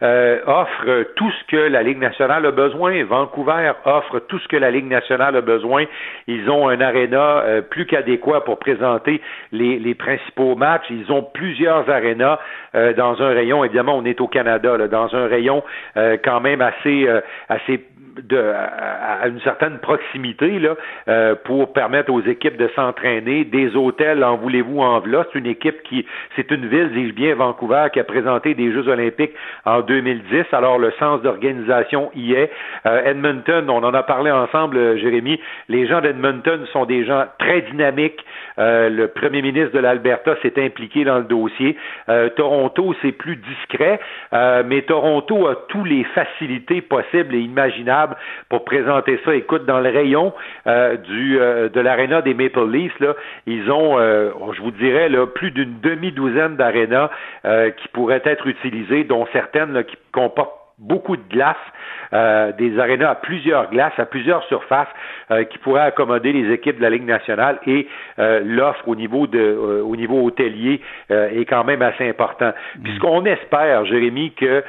offrent 0.00 1.04
tout 1.14 1.30
ce 1.30 1.44
que 1.46 1.56
la 1.56 1.84
Ligue 1.84 2.00
nationale 2.00 2.44
a 2.44 2.50
besoin. 2.50 3.04
Vancouver 3.04 3.70
offre 3.84 4.18
tout 4.18 4.40
ce 4.40 4.48
que 4.48 4.56
la 4.56 4.72
Ligue 4.72 4.88
nationale 4.88 5.36
a 5.36 5.40
besoin. 5.40 5.84
Ils 6.26 6.50
ont 6.50 6.68
un 6.68 6.80
aréna 6.80 7.44
plus 7.70 7.86
qu'adéquat 7.86 8.40
pour 8.40 8.58
présenter 8.58 9.20
les, 9.52 9.78
les, 9.78 9.94
principaux 9.94 10.56
matchs. 10.56 10.86
Ils 10.90 11.12
ont 11.12 11.22
plusieurs 11.22 11.88
arénas 11.88 12.40
dans 12.74 13.22
un 13.22 13.28
rayon. 13.28 13.62
Évidemment, 13.62 13.96
on 13.96 14.04
est 14.04 14.20
au 14.20 14.26
Canada, 14.26 14.76
là, 14.76 14.88
dans 14.88 15.14
un 15.14 15.28
rayon 15.28 15.62
quand 15.94 16.40
même 16.40 16.60
assez 16.60 17.06
assez 17.48 17.78
de, 18.20 18.36
à, 18.38 19.26
une 19.28 19.40
certaine 19.40 19.78
proximité 19.78 20.58
là, 20.58 20.74
euh, 21.08 21.34
pour 21.44 21.72
permettre 21.72 22.12
aux 22.12 22.20
équipes 22.22 22.56
de 22.56 22.68
s'entraîner. 22.74 23.44
Des 23.44 23.76
hôtels, 23.76 24.24
en 24.24 24.36
voulez-vous, 24.36 24.80
en 24.80 25.00
v'là. 25.00 25.24
C'est 25.32 25.38
une 25.38 25.46
équipe 25.46 25.82
qui, 25.84 26.06
c'est 26.36 26.50
une 26.50 26.66
ville, 26.66 26.90
dis-je 26.92 27.12
bien, 27.12 27.34
Vancouver, 27.34 27.86
qui 27.92 28.00
a 28.00 28.04
présenté 28.04 28.54
des 28.54 28.72
Jeux 28.72 28.88
olympiques 28.88 29.32
en 29.64 29.80
2010. 29.80 30.44
Alors, 30.52 30.78
le 30.78 30.92
sens 30.98 31.22
d'organisation 31.22 32.10
y 32.14 32.34
est. 32.34 32.50
Euh, 32.86 33.04
Edmonton, 33.04 33.68
on 33.70 33.82
en 33.82 33.94
a 33.94 34.02
parlé 34.02 34.30
ensemble, 34.30 34.76
euh, 34.76 34.96
Jérémy. 34.96 35.40
Les 35.68 35.86
gens 35.86 36.00
d'Edmonton 36.00 36.66
sont 36.72 36.84
des 36.84 37.04
gens 37.04 37.24
très 37.38 37.62
dynamiques. 37.62 38.24
le 38.58 39.06
premier 39.06 39.42
ministre 39.42 39.72
de 39.72 39.78
l'Alberta 39.78 40.34
s'est 40.42 40.62
impliqué 40.62 41.04
dans 41.04 41.18
le 41.18 41.24
dossier. 41.24 41.76
Toronto, 42.36 42.94
c'est 43.00 43.12
plus 43.12 43.36
discret, 43.36 43.98
mais 44.32 44.82
Toronto 44.82 45.48
a 45.48 45.56
tous 45.68 45.84
les 45.84 46.04
facilités 46.04 46.82
possibles 46.82 47.34
et 47.34 47.40
imaginables 47.40 48.01
pour 48.48 48.64
présenter 48.64 49.20
ça. 49.24 49.34
Écoute, 49.34 49.64
dans 49.66 49.80
le 49.80 49.90
rayon 49.90 50.32
euh, 50.66 50.96
euh, 51.10 51.68
de 51.68 51.80
l'aréna 51.80 52.22
des 52.22 52.34
Maple 52.34 52.68
Leafs, 52.70 52.98
là, 53.00 53.14
ils 53.46 53.70
ont, 53.70 53.98
euh, 53.98 54.30
je 54.52 54.62
vous 54.62 54.70
dirais, 54.70 55.10
plus 55.34 55.50
d'une 55.50 55.80
demi-douzaine 55.80 56.56
d'arénas 56.56 57.10
qui 57.76 57.88
pourraient 57.88 58.22
être 58.24 58.46
utilisées, 58.46 59.04
dont 59.04 59.26
certaines 59.32 59.84
qui 59.84 59.96
comportent 60.12 60.61
beaucoup 60.78 61.16
de 61.16 61.22
glace, 61.30 61.56
euh, 62.12 62.52
des 62.52 62.78
arénas 62.78 63.10
à 63.10 63.14
plusieurs 63.14 63.70
glaces, 63.70 63.98
à 63.98 64.06
plusieurs 64.06 64.42
surfaces 64.44 64.88
euh, 65.30 65.44
qui 65.44 65.58
pourraient 65.58 65.82
accommoder 65.82 66.32
les 66.32 66.52
équipes 66.52 66.76
de 66.76 66.82
la 66.82 66.90
Ligue 66.90 67.06
nationale 67.06 67.58
et 67.66 67.86
euh, 68.18 68.40
l'offre 68.44 68.86
au 68.88 68.94
niveau 68.94 69.26
de 69.26 69.52
au 69.82 69.96
niveau 69.96 70.22
hôtelier 70.24 70.80
est 71.10 71.44
quand 71.44 71.64
même 71.64 71.82
assez 71.82 72.08
important. 72.08 72.52
Puisqu'on 72.82 73.24
espère, 73.24 73.84
Jérémy, 73.84 74.32
que 74.32 74.62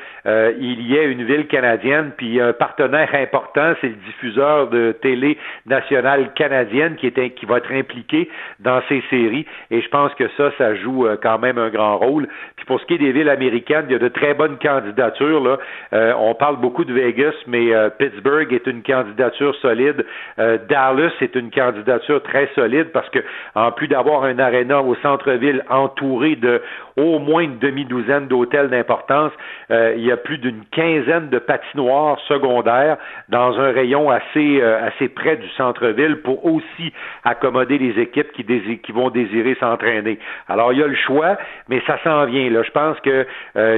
il 0.59 0.81
y 0.81 0.95
ait 0.95 1.05
une 1.05 1.23
ville 1.23 1.47
canadienne, 1.47 2.11
puis 2.17 2.39
un 2.39 2.53
partenaire 2.53 3.09
important, 3.13 3.73
c'est 3.81 3.87
le 3.87 3.95
diffuseur 3.95 4.67
de 4.67 4.91
télé 5.01 5.37
nationale 5.65 6.33
canadienne 6.33 6.95
qui 6.95 7.07
est 7.07 7.29
qui 7.31 7.45
va 7.45 7.57
être 7.57 7.71
impliqué 7.71 8.29
dans 8.59 8.81
ces 8.89 9.01
séries. 9.09 9.45
Et 9.71 9.81
je 9.81 9.89
pense 9.89 10.13
que 10.15 10.27
ça, 10.37 10.51
ça 10.57 10.75
joue 10.75 11.07
quand 11.21 11.39
même 11.39 11.57
un 11.57 11.69
grand 11.69 11.97
rôle. 11.97 12.27
Puis 12.55 12.65
pour 12.65 12.79
ce 12.79 12.85
qui 12.85 12.95
est 12.95 12.99
des 12.99 13.11
villes 13.11 13.29
américaines, 13.29 13.85
il 13.87 13.93
y 13.93 13.95
a 13.95 13.99
de 13.99 14.09
très 14.09 14.33
bonnes 14.33 14.57
candidatures 14.57 15.43
là. 15.43 15.57
Euh, 15.93 16.13
on 16.17 16.33
parle 16.33 16.57
beaucoup 16.57 16.85
de 16.85 16.93
Vegas, 16.93 17.33
mais 17.47 17.73
euh, 17.73 17.89
Pittsburgh 17.89 18.51
est 18.51 18.65
une 18.67 18.81
candidature 18.81 19.55
solide. 19.57 20.05
Euh, 20.39 20.57
Dallas 20.67 21.11
est 21.21 21.35
une 21.35 21.51
candidature 21.51 22.21
très 22.23 22.49
solide 22.55 22.87
parce 22.91 23.09
que 23.09 23.19
en 23.55 23.71
plus 23.71 23.87
d'avoir 23.87 24.23
un 24.23 24.39
aréna 24.39 24.81
au 24.81 24.95
centre-ville 24.95 25.63
entouré 25.69 26.35
de 26.35 26.61
au 26.95 27.19
moins 27.19 27.41
une 27.41 27.57
demi-douzaine 27.57 28.27
d'hôtels 28.27 28.69
d'importance, 28.69 29.31
il 29.71 30.05
y 30.05 30.11
a 30.11 30.17
plus 30.17 30.37
d'une 30.37 30.63
quinzaine 30.71 31.29
de 31.29 31.39
patinoires 31.39 32.19
secondaires 32.27 32.97
dans 33.29 33.59
un 33.59 33.71
rayon 33.71 34.11
assez 34.11 34.61
assez 34.61 35.09
près 35.09 35.37
du 35.37 35.49
centre-ville 35.57 36.17
pour 36.17 36.45
aussi 36.45 36.93
accommoder 37.23 37.79
les 37.79 37.99
équipes 37.99 38.31
qui, 38.33 38.45
qui 38.45 38.91
vont 38.91 39.09
désirer 39.09 39.55
s'entraîner. 39.59 40.19
Alors 40.47 40.71
il 40.71 40.79
y 40.79 40.83
a 40.83 40.87
le 40.87 40.95
choix, 40.95 41.37
mais 41.67 41.81
ça 41.87 41.97
s'en 42.03 42.25
vient. 42.25 42.47
Là, 42.51 42.61
je 42.61 42.71
pense 42.71 42.99
que 42.99 43.25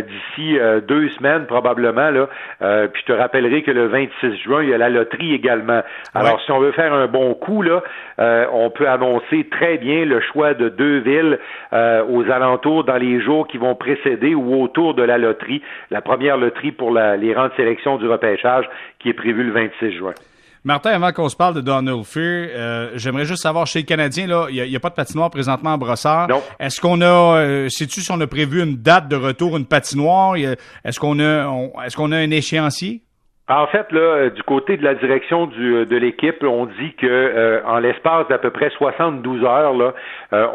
d'ici 0.01 0.59
deux 0.85 1.07
semaines 1.09 1.45
probablement 1.45 2.04
euh, 2.61 2.87
puis 2.87 3.01
je 3.05 3.13
te 3.13 3.17
rappellerai 3.17 3.63
que 3.63 3.71
le 3.71 3.87
26 3.87 4.37
juin, 4.37 4.63
il 4.63 4.69
y 4.69 4.73
a 4.73 4.77
la 4.77 4.89
loterie 4.89 5.33
également. 5.33 5.81
Alors, 6.13 6.41
si 6.41 6.51
on 6.51 6.59
veut 6.59 6.71
faire 6.71 6.93
un 6.93 7.07
bon 7.07 7.33
coup, 7.33 7.61
là, 7.61 7.83
euh, 8.19 8.45
on 8.51 8.69
peut 8.69 8.87
annoncer 8.87 9.47
très 9.49 9.77
bien 9.77 10.05
le 10.05 10.21
choix 10.21 10.53
de 10.53 10.69
deux 10.69 10.99
villes 10.99 11.39
euh, 11.73 12.03
aux 12.09 12.29
alentours 12.29 12.83
dans 12.83 12.97
les 12.97 13.21
jours 13.21 13.47
qui 13.47 13.57
vont 13.57 13.75
précéder 13.75 14.35
ou 14.35 14.61
autour 14.61 14.93
de 14.93 15.03
la 15.03 15.17
loterie, 15.17 15.61
la 15.91 16.01
première 16.01 16.37
loterie 16.37 16.71
pour 16.71 16.91
les 16.91 17.33
rangs 17.33 17.47
de 17.47 17.53
sélection 17.55 17.97
du 17.97 18.07
repêchage 18.07 18.69
qui 18.99 19.09
est 19.09 19.13
prévue 19.13 19.43
le 19.43 19.51
26 19.51 19.91
juin. 19.93 20.13
Martin, 20.65 20.89
avant 20.89 21.11
qu'on 21.11 21.29
se 21.29 21.35
parle 21.35 21.53
de 21.53 21.61
Donald 21.61 22.03
Fear, 22.05 22.23
euh, 22.23 22.89
j'aimerais 22.95 23.25
juste 23.25 23.43
savoir 23.43 23.67
chez 23.67 23.79
les 23.79 23.85
Canadiens, 23.85 24.25
là, 24.25 24.47
il 24.49 24.67
n'y 24.67 24.75
a, 24.75 24.79
pas 24.79 24.89
de 24.89 24.95
patinoire 24.95 25.29
présentement 25.29 25.73
en 25.73 25.77
brossard. 25.77 26.27
Non. 26.27 26.41
Est-ce 26.59 26.81
qu'on 26.81 27.01
a, 27.01 27.37
euh, 27.37 27.69
sais-tu 27.69 28.01
si 28.01 28.11
on 28.11 28.19
a 28.19 28.25
prévu 28.25 28.63
une 28.63 28.77
date 28.77 29.07
de 29.07 29.15
retour, 29.15 29.57
une 29.57 29.67
patinoire? 29.67 30.35
Est-ce 30.35 30.99
qu'on 30.99 31.19
a, 31.19 31.85
est-ce 31.85 31.95
qu'on 31.95 32.11
a 32.11 32.17
un 32.17 32.31
échéancier? 32.31 33.01
En 33.47 33.67
fait, 33.67 33.91
là, 33.91 33.99
euh, 33.99 34.29
du 34.31 34.41
côté 34.41 34.75
de 34.75 34.83
la 34.83 34.95
direction 34.95 35.45
du, 35.45 35.85
de 35.85 35.97
l'équipe, 35.97 36.41
on 36.41 36.65
dit 36.65 36.95
que 36.99 37.61
en 37.67 37.77
l'espace 37.77 38.27
d'à 38.27 38.39
peu 38.39 38.49
près 38.49 38.71
72 38.71 39.43
heures, 39.43 39.75
là, 39.75 39.93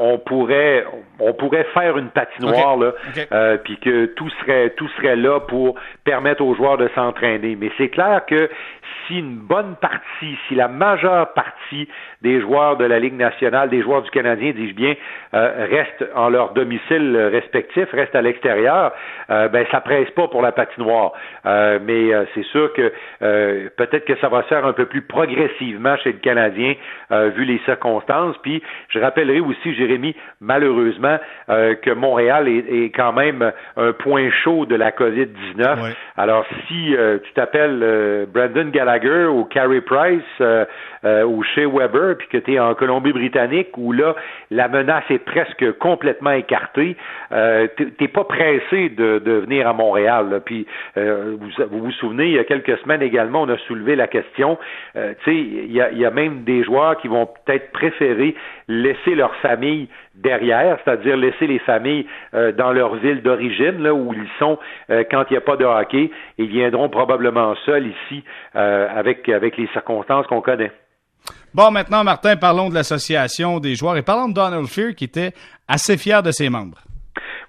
on 0.00 0.18
pourrait 0.18 0.86
on 1.20 1.32
pourrait 1.34 1.68
faire 1.72 1.96
une 1.98 2.08
patinoire 2.08 2.76
là, 2.76 3.58
puis 3.62 3.78
que 3.78 4.06
tout 4.06 4.28
serait 4.40 4.70
tout 4.70 4.88
serait 4.96 5.14
là 5.14 5.38
pour 5.38 5.76
permettre 6.02 6.42
aux 6.42 6.56
joueurs 6.56 6.78
de 6.78 6.90
s'entraîner. 6.96 7.54
Mais 7.54 7.70
c'est 7.78 7.90
clair 7.90 8.22
que 8.26 8.50
si 9.06 9.18
une 9.18 9.36
bonne 9.36 9.76
partie, 9.80 10.36
si 10.48 10.54
la 10.54 10.68
majeure 10.68 11.32
partie 11.32 11.88
des 12.22 12.40
joueurs 12.40 12.76
de 12.76 12.84
la 12.84 12.98
Ligue 12.98 13.16
nationale, 13.16 13.70
des 13.70 13.82
joueurs 13.82 14.02
du 14.02 14.10
Canadien, 14.10 14.52
dis-je 14.52 14.74
bien, 14.74 14.94
euh, 15.34 15.66
restent 15.70 16.04
en 16.14 16.28
leur 16.28 16.52
domicile 16.52 17.16
respectif, 17.32 17.88
restent 17.92 18.14
à 18.14 18.22
l'extérieur, 18.22 18.92
euh, 19.30 19.48
ben 19.48 19.64
ça 19.70 19.80
presse 19.80 20.10
pas 20.10 20.28
pour 20.28 20.42
la 20.42 20.52
patinoire. 20.52 21.12
Euh, 21.46 21.78
mais 21.82 22.12
euh, 22.12 22.24
c'est 22.34 22.44
sûr 22.44 22.72
que 22.72 22.92
peut-être 23.76 24.04
que 24.04 24.16
ça 24.16 24.28
va 24.28 24.42
se 24.42 24.48
faire 24.48 24.66
un 24.66 24.72
peu 24.72 24.86
plus 24.86 25.02
progressivement 25.02 25.96
chez 25.98 26.12
le 26.12 26.18
Canadien, 26.18 26.74
vu 27.10 27.44
les 27.44 27.58
circonstances. 27.64 28.36
Puis 28.42 28.62
je 28.88 28.98
rappellerai 28.98 29.40
aussi, 29.40 29.74
Jérémy, 29.74 30.14
malheureusement, 30.40 31.18
que 31.48 31.92
Montréal 31.92 32.48
est, 32.48 32.84
est, 32.84 32.90
quand 32.90 33.12
même 33.12 33.52
un 33.76 33.92
point 33.92 34.30
chaud 34.42 34.66
de 34.66 34.74
la 34.74 34.90
COVID-19. 34.90 35.94
Alors 36.16 36.44
si 36.68 36.94
tu 37.24 37.32
t'appelles 37.34 38.26
Brandon 38.32 38.70
Ou 38.80 39.44
Carey 39.44 39.80
Price 39.80 40.22
euh, 40.40 40.64
euh, 41.04 41.24
ou 41.24 41.42
chez 41.42 41.66
Weber, 41.66 42.16
puis 42.18 42.28
que 42.28 42.38
tu 42.38 42.54
es 42.54 42.58
en 42.58 42.74
Colombie-Britannique, 42.74 43.76
où 43.76 43.92
là, 43.92 44.14
la 44.50 44.68
menace 44.68 45.04
est 45.10 45.24
presque 45.24 45.72
complètement 45.78 46.32
écartée, 46.32 46.96
euh, 47.32 47.66
t'es 47.98 48.08
pas 48.08 48.24
pressé 48.24 48.90
de, 48.90 49.20
venir 49.40 49.68
à 49.68 49.72
Montréal. 49.72 50.42
Puis 50.44 50.66
vous, 50.96 51.38
vous, 51.70 51.92
souvenez, 51.92 52.26
il 52.26 52.32
y 52.32 52.38
a 52.38 52.44
quelques 52.44 52.76
semaines 52.78 53.02
également, 53.02 53.42
on 53.42 53.48
a 53.48 53.58
soulevé 53.58 53.96
la 53.96 54.06
question, 54.06 54.58
tu 54.94 55.00
sais, 55.24 55.34
il 55.34 55.72
y 55.72 56.04
a 56.04 56.10
même 56.10 56.42
des 56.44 56.64
joueurs 56.64 56.96
qui 56.98 57.08
vont 57.08 57.26
peut-être 57.26 57.72
préférer 57.72 58.34
laisser 58.68 59.14
leur 59.14 59.34
famille 59.36 59.88
derrière, 60.14 60.78
c'est-à-dire 60.84 61.16
laisser 61.16 61.46
les 61.46 61.58
familles 61.60 62.06
euh, 62.34 62.52
dans 62.52 62.72
leur 62.72 62.96
ville 62.96 63.22
d'origine, 63.22 63.82
là 63.82 63.94
où 63.94 64.12
ils 64.12 64.28
sont 64.38 64.58
euh, 64.90 65.04
quand 65.10 65.24
il 65.30 65.34
n'y 65.34 65.36
a 65.36 65.42
pas 65.42 65.56
de 65.56 65.64
hockey, 65.64 66.10
ils 66.38 66.48
viendront 66.48 66.88
probablement 66.88 67.54
seuls 67.64 67.86
ici 67.86 68.24
euh, 68.56 68.88
avec, 68.94 69.28
avec 69.28 69.56
les 69.56 69.68
circonstances 69.68 70.26
qu'on 70.26 70.40
connaît. 70.40 70.72
Bon, 71.52 71.70
maintenant, 71.70 72.04
Martin, 72.04 72.36
parlons 72.36 72.68
de 72.68 72.74
l'association 72.74 73.60
des 73.60 73.74
joueurs 73.74 73.96
et 73.96 74.02
parlons 74.02 74.28
de 74.28 74.34
Donald 74.34 74.66
Fear 74.66 74.94
qui 74.94 75.04
était 75.04 75.32
assez 75.68 75.96
fier 75.96 76.22
de 76.22 76.30
ses 76.30 76.48
membres. 76.48 76.78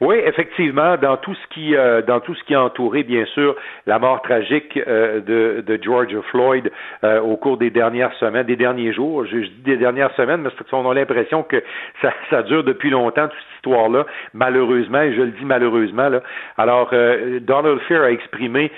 Oui, 0.01 0.15
effectivement, 0.25 0.98
dans 0.98 1.15
tout 1.17 1.36
ce 1.36 1.48
qui 1.53 1.75
euh, 1.75 2.01
dans 2.01 2.20
tout 2.22 2.34
ce 2.34 2.43
qui 2.46 2.55
a 2.55 2.63
entouré, 2.63 3.03
bien 3.03 3.24
sûr, 3.25 3.55
la 3.86 4.00
mort 4.00 4.24
tragique 4.24 4.75
euh, 4.88 5.22
de, 5.22 5.62
de 5.62 5.79
George 5.79 6.20
Floyd 6.31 6.72
euh, 7.03 7.22
au 7.22 7.38
cours 7.38 7.58
des 7.58 7.70
dernières 7.70 8.12
semaines, 8.15 8.48
des 8.48 8.55
derniers 8.55 8.93
jours. 8.93 9.25
Je, 9.27 9.38
dis 9.38 9.62
des 9.63 9.77
dernières 9.77 10.12
semaines, 10.15 10.41
mais 10.41 10.50
on 10.72 10.89
a 10.89 10.93
l'impression 10.96 11.43
que 11.43 11.63
ça, 12.01 12.12
ça 12.31 12.41
dure 12.41 12.63
depuis 12.63 12.89
longtemps 12.89 13.27
malheureusement, 14.34 15.01
et 15.01 15.13
je 15.13 15.22
le 15.22 15.32
dis 15.32 15.46
malheureusement. 15.46 16.10
Alors, 16.58 16.91
Donald 17.41 17.80
Fair 17.88 18.03
a 18.03 18.12
exprimé 18.12 18.72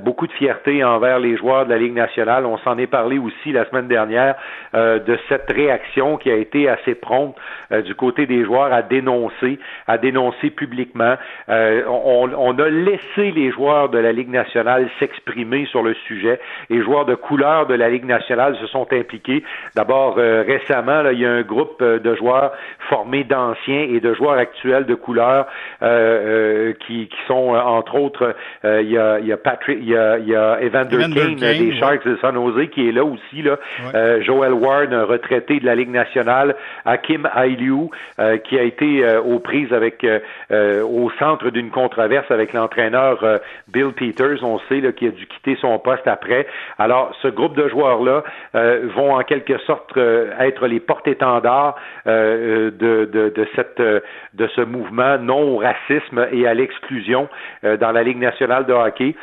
beaucoup 0.00 0.26
de 0.26 0.32
fierté 0.32 0.84
envers 0.84 1.18
les 1.18 1.36
joueurs 1.36 1.64
de 1.64 1.70
la 1.70 1.78
Ligue 1.78 1.94
nationale. 1.94 2.46
On 2.46 2.58
s'en 2.58 2.78
est 2.78 2.86
parlé 2.86 3.18
aussi 3.18 3.52
la 3.52 3.68
semaine 3.68 3.88
dernière 3.88 4.34
de 4.74 5.18
cette 5.28 5.50
réaction 5.50 6.16
qui 6.16 6.30
a 6.30 6.36
été 6.36 6.68
assez 6.68 6.94
prompte 6.94 7.36
du 7.84 7.94
côté 7.94 8.26
des 8.26 8.44
joueurs 8.44 8.72
à 8.72 8.82
dénoncer, 8.82 9.58
à 9.86 9.98
dénoncer 9.98 10.50
publiquement. 10.50 11.16
Euh, 11.48 11.82
on, 11.86 12.58
a 12.58 12.68
laissé 12.68 13.30
les 13.30 13.50
joueurs 13.50 13.88
de 13.88 13.98
la 13.98 14.12
Ligue 14.12 14.30
nationale 14.30 14.88
s'exprimer 14.98 15.66
sur 15.66 15.82
le 15.82 15.94
sujet. 16.06 16.40
Les 16.68 16.82
joueurs 16.82 17.04
de 17.04 17.14
couleur 17.14 17.66
de 17.66 17.74
la 17.74 17.88
Ligue 17.88 18.04
nationale 18.04 18.56
se 18.60 18.66
sont 18.66 18.86
impliqués. 18.92 19.42
D'abord, 19.74 20.16
euh, 20.18 20.44
récemment, 20.46 21.02
il 21.10 21.20
y 21.20 21.26
a 21.26 21.30
un 21.30 21.42
groupe 21.42 21.80
euh, 21.80 21.98
de 21.98 22.14
joueurs 22.14 22.52
formés 22.88 23.24
d'anciens 23.24 23.86
et 23.88 24.00
de 24.00 24.09
joueurs 24.14 24.38
actuels 24.38 24.86
de 24.86 24.94
couleur 24.94 25.46
qui, 25.80 27.08
sont, 27.26 27.54
entre 27.54 27.94
autres, 27.96 28.34
il 28.64 28.90
y 28.90 28.98
a, 28.98 29.18
il 29.18 29.26
y 29.26 29.32
a 29.32 29.36
Patrick, 29.36 29.78
il 29.80 29.88
y 29.88 29.96
a, 29.96 30.18
il 30.18 30.28
y 30.28 30.36
a 30.36 30.60
Evander, 30.62 30.98
Kane, 30.98 31.34
des 31.36 31.76
Sharks 31.78 32.06
de 32.06 32.16
San 32.20 32.34
Jose 32.34 32.68
qui 32.70 32.88
est 32.88 32.92
là 32.92 33.04
aussi. 33.04 33.42
Là. 33.42 33.58
Joel 34.20 34.52
Ward, 34.52 34.92
un 34.92 35.04
retraité 35.04 35.60
de 35.60 35.66
la 35.66 35.74
Ligue 35.74 35.90
nationale. 35.90 36.54
Hakim 36.84 37.28
Ailiu, 37.36 37.88
qui 38.44 38.58
a 38.58 38.62
été 38.62 39.04
aux 39.18 39.38
prises 39.38 39.72
avec 39.72 40.04
euh, 40.50 40.82
au 40.82 41.10
centre 41.18 41.50
d'une 41.50 41.70
controverse 41.70 42.30
avec 42.30 42.52
l'entraîneur 42.52 43.22
euh, 43.22 43.38
Bill 43.68 43.92
Peters, 43.92 44.42
on 44.42 44.58
sait 44.68 44.80
qu'il 44.94 45.08
a 45.08 45.10
dû 45.10 45.26
quitter 45.26 45.56
son 45.60 45.78
poste 45.78 46.06
après. 46.06 46.46
Alors, 46.78 47.12
ce 47.22 47.28
groupe 47.28 47.56
de 47.56 47.68
joueurs-là 47.68 48.24
euh, 48.54 48.88
vont 48.94 49.14
en 49.14 49.22
quelque 49.22 49.58
sorte 49.60 49.96
être 49.96 50.66
les 50.66 50.80
porte-étendards 50.80 51.76
de, 52.06 52.72
de, 52.78 53.04
de, 53.34 53.48
cette, 53.54 53.82
de 54.34 54.46
ce 54.48 54.60
mouvement 54.60 55.18
non 55.18 55.42
au 55.42 55.56
racisme 55.58 56.26
et 56.32 56.46
à 56.46 56.54
l'exclusion 56.54 57.28
dans 57.62 57.92
la 57.92 58.02
Ligue 58.02 58.18
nationale 58.18 58.66
de 58.66 58.72
hockey. 58.72 59.14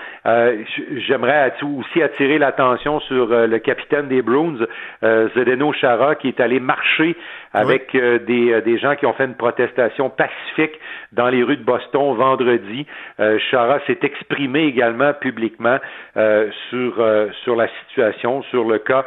J'aimerais 0.96 1.54
aussi 1.64 2.02
attirer 2.02 2.38
l'attention 2.38 3.00
sur 3.02 3.28
le 3.28 3.58
capitaine 3.60 4.08
des 4.08 4.22
Bruins, 4.22 4.66
Zdeno 5.02 5.74
Chara, 5.74 6.16
qui 6.16 6.30
est 6.30 6.40
allé 6.40 6.60
marcher 6.60 7.16
avec 7.54 7.96
des, 7.96 8.62
des 8.62 8.78
gens 8.78 8.96
qui 8.96 9.06
ont 9.06 9.14
fait 9.14 9.26
une 9.26 9.36
protestation 9.36 10.10
pacifique 10.10 10.80
dans 11.12 11.30
les 11.30 11.44
rues 11.44 11.58
de 11.58 11.64
Boston 11.64 12.16
vendredi. 12.16 12.86
Euh, 13.20 13.40
Chara 13.50 13.80
s'est 13.88 14.00
exprimé 14.02 14.66
également 14.66 15.14
publiquement 15.14 15.78
euh, 16.16 16.50
sur, 16.70 17.00
euh, 17.00 17.28
sur 17.44 17.56
la 17.56 17.68
situation, 17.80 18.44
sur 18.44 18.66
le 18.66 18.80
cas 18.80 19.06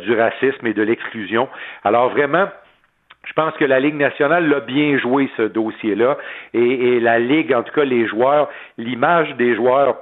du 0.00 0.14
racisme 0.14 0.66
et 0.66 0.74
de 0.74 0.82
l'exclusion. 0.82 1.48
Alors 1.84 2.10
vraiment, 2.10 2.48
je 3.24 3.32
pense 3.34 3.54
que 3.54 3.64
la 3.64 3.80
Ligue 3.80 3.94
nationale 3.94 4.48
l'a 4.48 4.60
bien 4.60 4.98
joué 4.98 5.30
ce 5.36 5.42
dossier-là 5.42 6.18
et, 6.54 6.96
et 6.96 7.00
la 7.00 7.18
Ligue, 7.18 7.54
en 7.54 7.62
tout 7.62 7.72
cas 7.72 7.84
les 7.84 8.06
joueurs, 8.06 8.48
l'image 8.78 9.34
des 9.36 9.54
joueurs 9.54 9.96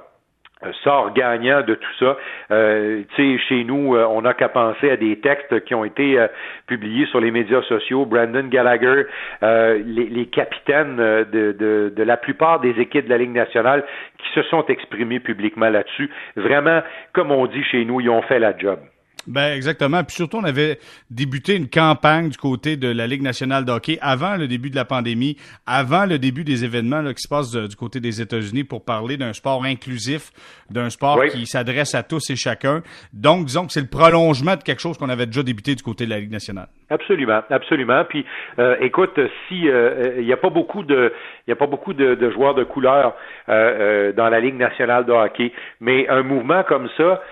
euh, 0.62 0.72
sort 0.84 1.14
gagnant 1.14 1.62
de 1.62 1.74
tout 1.74 1.94
ça. 1.98 2.18
Euh, 2.50 3.02
tu 3.14 3.38
sais, 3.38 3.44
chez 3.48 3.64
nous, 3.64 3.94
euh, 3.96 4.04
on 4.10 4.20
n'a 4.20 4.34
qu'à 4.34 4.50
penser 4.50 4.90
à 4.90 4.96
des 4.98 5.18
textes 5.18 5.64
qui 5.64 5.74
ont 5.74 5.86
été 5.86 6.22
publiés 6.66 7.06
sur 7.06 7.18
les 7.18 7.30
médias 7.30 7.62
sociaux. 7.62 8.04
Brandon 8.04 8.46
Gallagher, 8.46 9.04
les, 9.40 10.06
les, 10.10 10.26
capitaines 10.26 10.96
de, 10.96 11.52
de, 11.52 11.92
de, 11.96 12.02
la 12.02 12.18
plupart 12.18 12.60
des 12.60 12.78
équipes 12.78 13.06
de 13.06 13.10
la 13.10 13.16
Ligue 13.16 13.32
nationale 13.32 13.84
qui 14.18 14.28
se 14.34 14.42
sont 14.48 14.66
exprimés 14.66 15.20
publiquement 15.20 15.70
là-dessus. 15.70 16.10
Vraiment, 16.36 16.82
comme 17.14 17.30
on 17.30 17.46
dit 17.46 17.64
chez 17.64 17.86
nous, 17.86 18.00
ils 18.00 18.10
ont 18.10 18.22
fait 18.22 18.38
la 18.38 18.56
job. 18.56 18.80
Ben 19.26 19.54
exactement. 19.54 20.02
Puis 20.02 20.16
surtout, 20.16 20.38
on 20.38 20.44
avait 20.44 20.78
débuté 21.10 21.54
une 21.54 21.68
campagne 21.68 22.30
du 22.30 22.38
côté 22.38 22.76
de 22.76 22.88
la 22.88 23.06
Ligue 23.06 23.22
nationale 23.22 23.64
de 23.64 23.72
hockey 23.72 23.98
avant 24.00 24.36
le 24.36 24.48
début 24.48 24.70
de 24.70 24.76
la 24.76 24.84
pandémie, 24.84 25.36
avant 25.66 26.06
le 26.06 26.18
début 26.18 26.42
des 26.42 26.64
événements 26.64 27.02
là, 27.02 27.12
qui 27.12 27.22
se 27.22 27.28
passent 27.28 27.52
du 27.52 27.76
côté 27.76 28.00
des 28.00 28.20
États-Unis 28.20 28.64
pour 28.64 28.84
parler 28.84 29.16
d'un 29.16 29.32
sport 29.32 29.64
inclusif, 29.64 30.32
d'un 30.70 30.90
sport 30.90 31.20
qui 31.30 31.46
s'adresse 31.46 31.94
à 31.94 32.02
tous 32.02 32.30
et 32.30 32.36
chacun. 32.36 32.82
Donc, 33.12 33.46
disons 33.46 33.66
que 33.66 33.72
c'est 33.72 33.82
le 33.82 33.88
prolongement 33.88 34.56
de 34.56 34.62
quelque 34.62 34.80
chose 34.80 34.96
qu'on 34.96 35.08
avait 35.08 35.26
déjà 35.26 35.42
débuté 35.42 35.74
du 35.74 35.82
côté 35.82 36.06
de 36.06 36.10
la 36.10 36.20
Ligue 36.20 36.32
nationale. 36.32 36.68
Absolument, 36.90 37.42
absolument. 37.50 38.04
Puis, 38.04 38.26
euh, 38.58 38.74
écoute, 38.80 39.18
si 39.46 39.70
euh, 39.70 40.14
il 40.18 40.24
n'y 40.24 40.32
a 40.32 40.36
pas 40.36 40.50
beaucoup 40.50 40.82
de, 40.82 41.12
il 41.46 41.52
a 41.52 41.56
pas 41.56 41.68
beaucoup 41.68 41.92
de, 41.92 42.16
de 42.16 42.30
joueurs 42.30 42.54
de 42.54 42.64
couleur 42.64 43.14
euh, 43.48 44.12
dans 44.12 44.28
la 44.28 44.40
Ligue 44.40 44.56
nationale 44.56 45.04
de 45.04 45.12
hockey, 45.12 45.52
mais 45.80 46.08
un 46.08 46.22
mouvement 46.24 46.64
comme 46.64 46.88
ça 46.96 47.22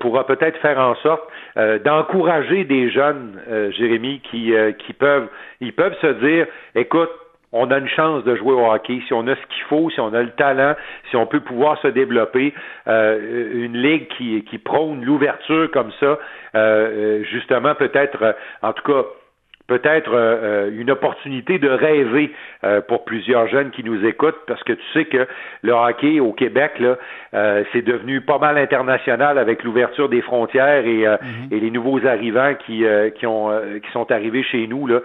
pourra 0.00 0.26
peut-être 0.26 0.58
faire 0.60 0.78
en 0.78 0.94
sorte 0.96 1.22
d'encourager 1.84 2.64
des 2.64 2.90
jeunes, 2.90 3.40
Jérémy, 3.76 4.20
qui, 4.20 4.54
qui 4.78 4.92
peuvent, 4.92 5.28
ils 5.60 5.72
peuvent 5.72 5.96
se 6.00 6.06
dire, 6.06 6.46
écoute, 6.74 7.10
on 7.52 7.70
a 7.70 7.78
une 7.78 7.88
chance 7.88 8.24
de 8.24 8.34
jouer 8.36 8.52
au 8.52 8.70
hockey, 8.70 9.00
si 9.06 9.12
on 9.12 9.26
a 9.26 9.34
ce 9.34 9.46
qu'il 9.46 9.62
faut, 9.68 9.88
si 9.90 10.00
on 10.00 10.12
a 10.12 10.22
le 10.22 10.30
talent, 10.30 10.74
si 11.10 11.16
on 11.16 11.26
peut 11.26 11.40
pouvoir 11.40 11.80
se 11.80 11.88
développer, 11.88 12.54
euh, 12.88 13.64
une 13.64 13.76
ligue 13.76 14.08
qui, 14.08 14.44
qui 14.44 14.58
prône 14.58 15.04
l'ouverture 15.04 15.70
comme 15.70 15.92
ça, 16.00 16.06
euh, 16.06 16.18
euh, 16.54 17.24
justement 17.24 17.74
peut-être, 17.74 18.36
en 18.62 18.72
tout 18.72 18.82
cas, 18.82 19.06
peut-être 19.66 20.12
euh, 20.12 20.68
euh, 20.68 20.70
une 20.80 20.90
opportunité 20.90 21.58
de 21.58 21.68
rêver 21.68 22.32
euh, 22.64 22.80
pour 22.80 23.04
plusieurs 23.04 23.48
jeunes 23.48 23.70
qui 23.70 23.82
nous 23.82 24.04
écoutent, 24.04 24.38
parce 24.46 24.62
que 24.62 24.72
tu 24.72 24.82
sais 24.92 25.04
que 25.06 25.26
le 25.62 25.72
hockey 25.72 26.20
au 26.20 26.32
Québec, 26.32 26.78
là, 26.78 26.96
c'est 27.72 27.82
devenu 27.82 28.22
pas 28.22 28.38
mal 28.38 28.56
international 28.56 29.36
avec 29.36 29.62
l'ouverture 29.62 30.08
des 30.08 30.22
frontières 30.22 30.86
et, 30.86 31.06
mhm. 31.06 31.48
et, 31.50 31.60
les 31.60 31.70
nouveaux 31.70 32.06
arrivants 32.06 32.54
qui, 32.64 32.82
qui, 33.16 33.26
ont, 33.26 33.50
qui 33.82 33.90
sont 33.92 34.10
arrivés 34.10 34.42
chez 34.42 34.66
nous 34.66 34.86
là, 34.86 35.00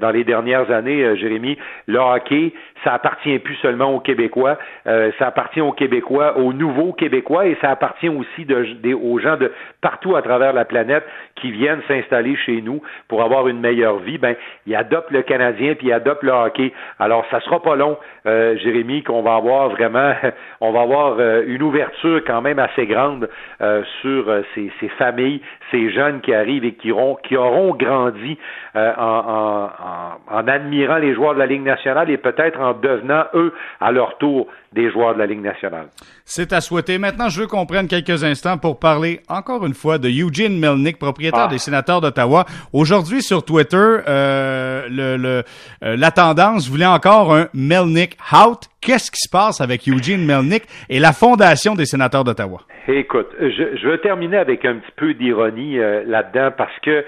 dans 0.00 0.10
les 0.10 0.22
dernières 0.22 0.70
années, 0.70 1.16
Jérémy. 1.16 1.58
Le 1.88 1.98
hockey, 1.98 2.52
ça 2.84 2.94
appartient 2.94 3.36
plus 3.40 3.56
seulement 3.56 3.92
aux 3.92 3.98
Québécois, 3.98 4.58
ça 4.84 5.26
appartient 5.26 5.60
aux 5.60 5.72
Québécois, 5.72 6.38
aux 6.38 6.52
nouveaux 6.52 6.92
Québécois, 6.92 7.46
et 7.46 7.56
ça 7.60 7.70
appartient 7.70 8.08
aussi 8.08 8.44
de, 8.44 8.94
aux 8.94 9.18
gens 9.18 9.36
de 9.36 9.50
partout 9.80 10.14
à 10.14 10.22
travers 10.22 10.52
la 10.52 10.64
planète 10.64 11.04
qui 11.34 11.50
viennent 11.50 11.82
s'installer 11.88 12.36
chez 12.36 12.62
nous 12.62 12.80
pour 13.08 13.22
avoir 13.22 13.48
une 13.48 13.58
meilleure 13.58 13.98
vie, 13.98 14.01
ben, 14.18 14.36
il 14.66 14.74
adopte 14.74 15.10
le 15.10 15.22
Canadien 15.22 15.74
puis 15.74 15.88
il 15.88 15.92
adopte 15.92 16.22
le 16.22 16.32
hockey. 16.32 16.72
Alors, 16.98 17.24
ça 17.30 17.40
sera 17.40 17.62
pas 17.62 17.76
long, 17.76 17.96
euh, 18.26 18.56
Jérémy, 18.58 19.02
qu'on 19.02 19.22
va 19.22 19.36
avoir 19.36 19.70
vraiment, 19.70 20.12
on 20.60 20.72
va 20.72 20.82
avoir 20.82 21.16
euh, 21.18 21.42
une 21.46 21.62
ouverture 21.62 22.22
quand 22.26 22.42
même 22.42 22.58
assez 22.58 22.86
grande 22.86 23.28
euh, 23.60 23.82
sur 24.00 24.26
ces, 24.54 24.70
ces, 24.80 24.88
familles, 24.90 25.40
ces 25.70 25.90
jeunes 25.90 26.20
qui 26.20 26.32
arrivent 26.34 26.64
et 26.64 26.74
qui 26.74 26.92
auront, 26.92 27.16
qui 27.22 27.36
auront 27.36 27.74
grandi 27.74 28.38
en, 28.74 28.80
en, 28.98 30.34
en, 30.34 30.48
admirant 30.48 30.96
les 30.96 31.14
joueurs 31.14 31.34
de 31.34 31.38
la 31.38 31.46
Ligue 31.46 31.62
nationale 31.62 32.10
et 32.10 32.16
peut-être 32.16 32.60
en 32.60 32.72
devenant, 32.72 33.24
eux, 33.34 33.52
à 33.80 33.92
leur 33.92 34.18
tour, 34.18 34.48
des 34.72 34.90
joueurs 34.90 35.14
de 35.14 35.18
la 35.18 35.26
Ligue 35.26 35.42
nationale. 35.42 35.86
C'est 36.24 36.52
à 36.52 36.60
souhaiter. 36.60 36.98
Maintenant, 36.98 37.28
je 37.28 37.40
veux 37.40 37.46
qu'on 37.46 37.66
prenne 37.66 37.88
quelques 37.88 38.24
instants 38.24 38.56
pour 38.58 38.78
parler 38.78 39.20
encore 39.28 39.66
une 39.66 39.74
fois 39.74 39.98
de 39.98 40.08
Eugene 40.08 40.58
Melnick, 40.58 40.98
propriétaire 40.98 41.46
ah. 41.46 41.48
des 41.48 41.58
sénateurs 41.58 42.00
d'Ottawa. 42.00 42.46
Aujourd'hui, 42.72 43.22
sur 43.22 43.44
Twitter, 43.44 43.91
euh, 44.06 44.88
euh, 44.90 45.42
la 45.80 46.10
tendance 46.10 46.68
voulait 46.68 46.86
encore 46.86 47.34
un 47.34 47.48
Melnick 47.54 48.16
out. 48.32 48.68
Qu'est-ce 48.80 49.10
qui 49.10 49.18
se 49.18 49.30
passe 49.30 49.60
avec 49.60 49.88
Eugene 49.88 50.24
Melnick 50.24 50.64
et 50.88 50.98
la 50.98 51.12
fondation 51.12 51.74
des 51.74 51.84
sénateurs 51.84 52.24
d'Ottawa? 52.24 52.60
Écoute, 52.88 53.28
je, 53.38 53.76
je 53.76 53.88
veux 53.88 53.98
terminer 53.98 54.38
avec 54.38 54.64
un 54.64 54.76
petit 54.76 54.92
peu 54.96 55.14
d'ironie 55.14 55.78
euh, 55.78 56.02
là-dedans 56.06 56.50
parce 56.56 56.76
que 56.80 57.04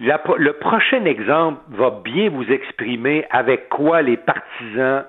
le 0.00 0.52
prochain 0.52 1.04
exemple 1.04 1.60
va 1.70 1.90
bien 2.04 2.30
vous 2.30 2.44
exprimer 2.50 3.24
avec 3.30 3.68
quoi 3.68 4.02
les 4.02 4.16
partisans 4.16 5.04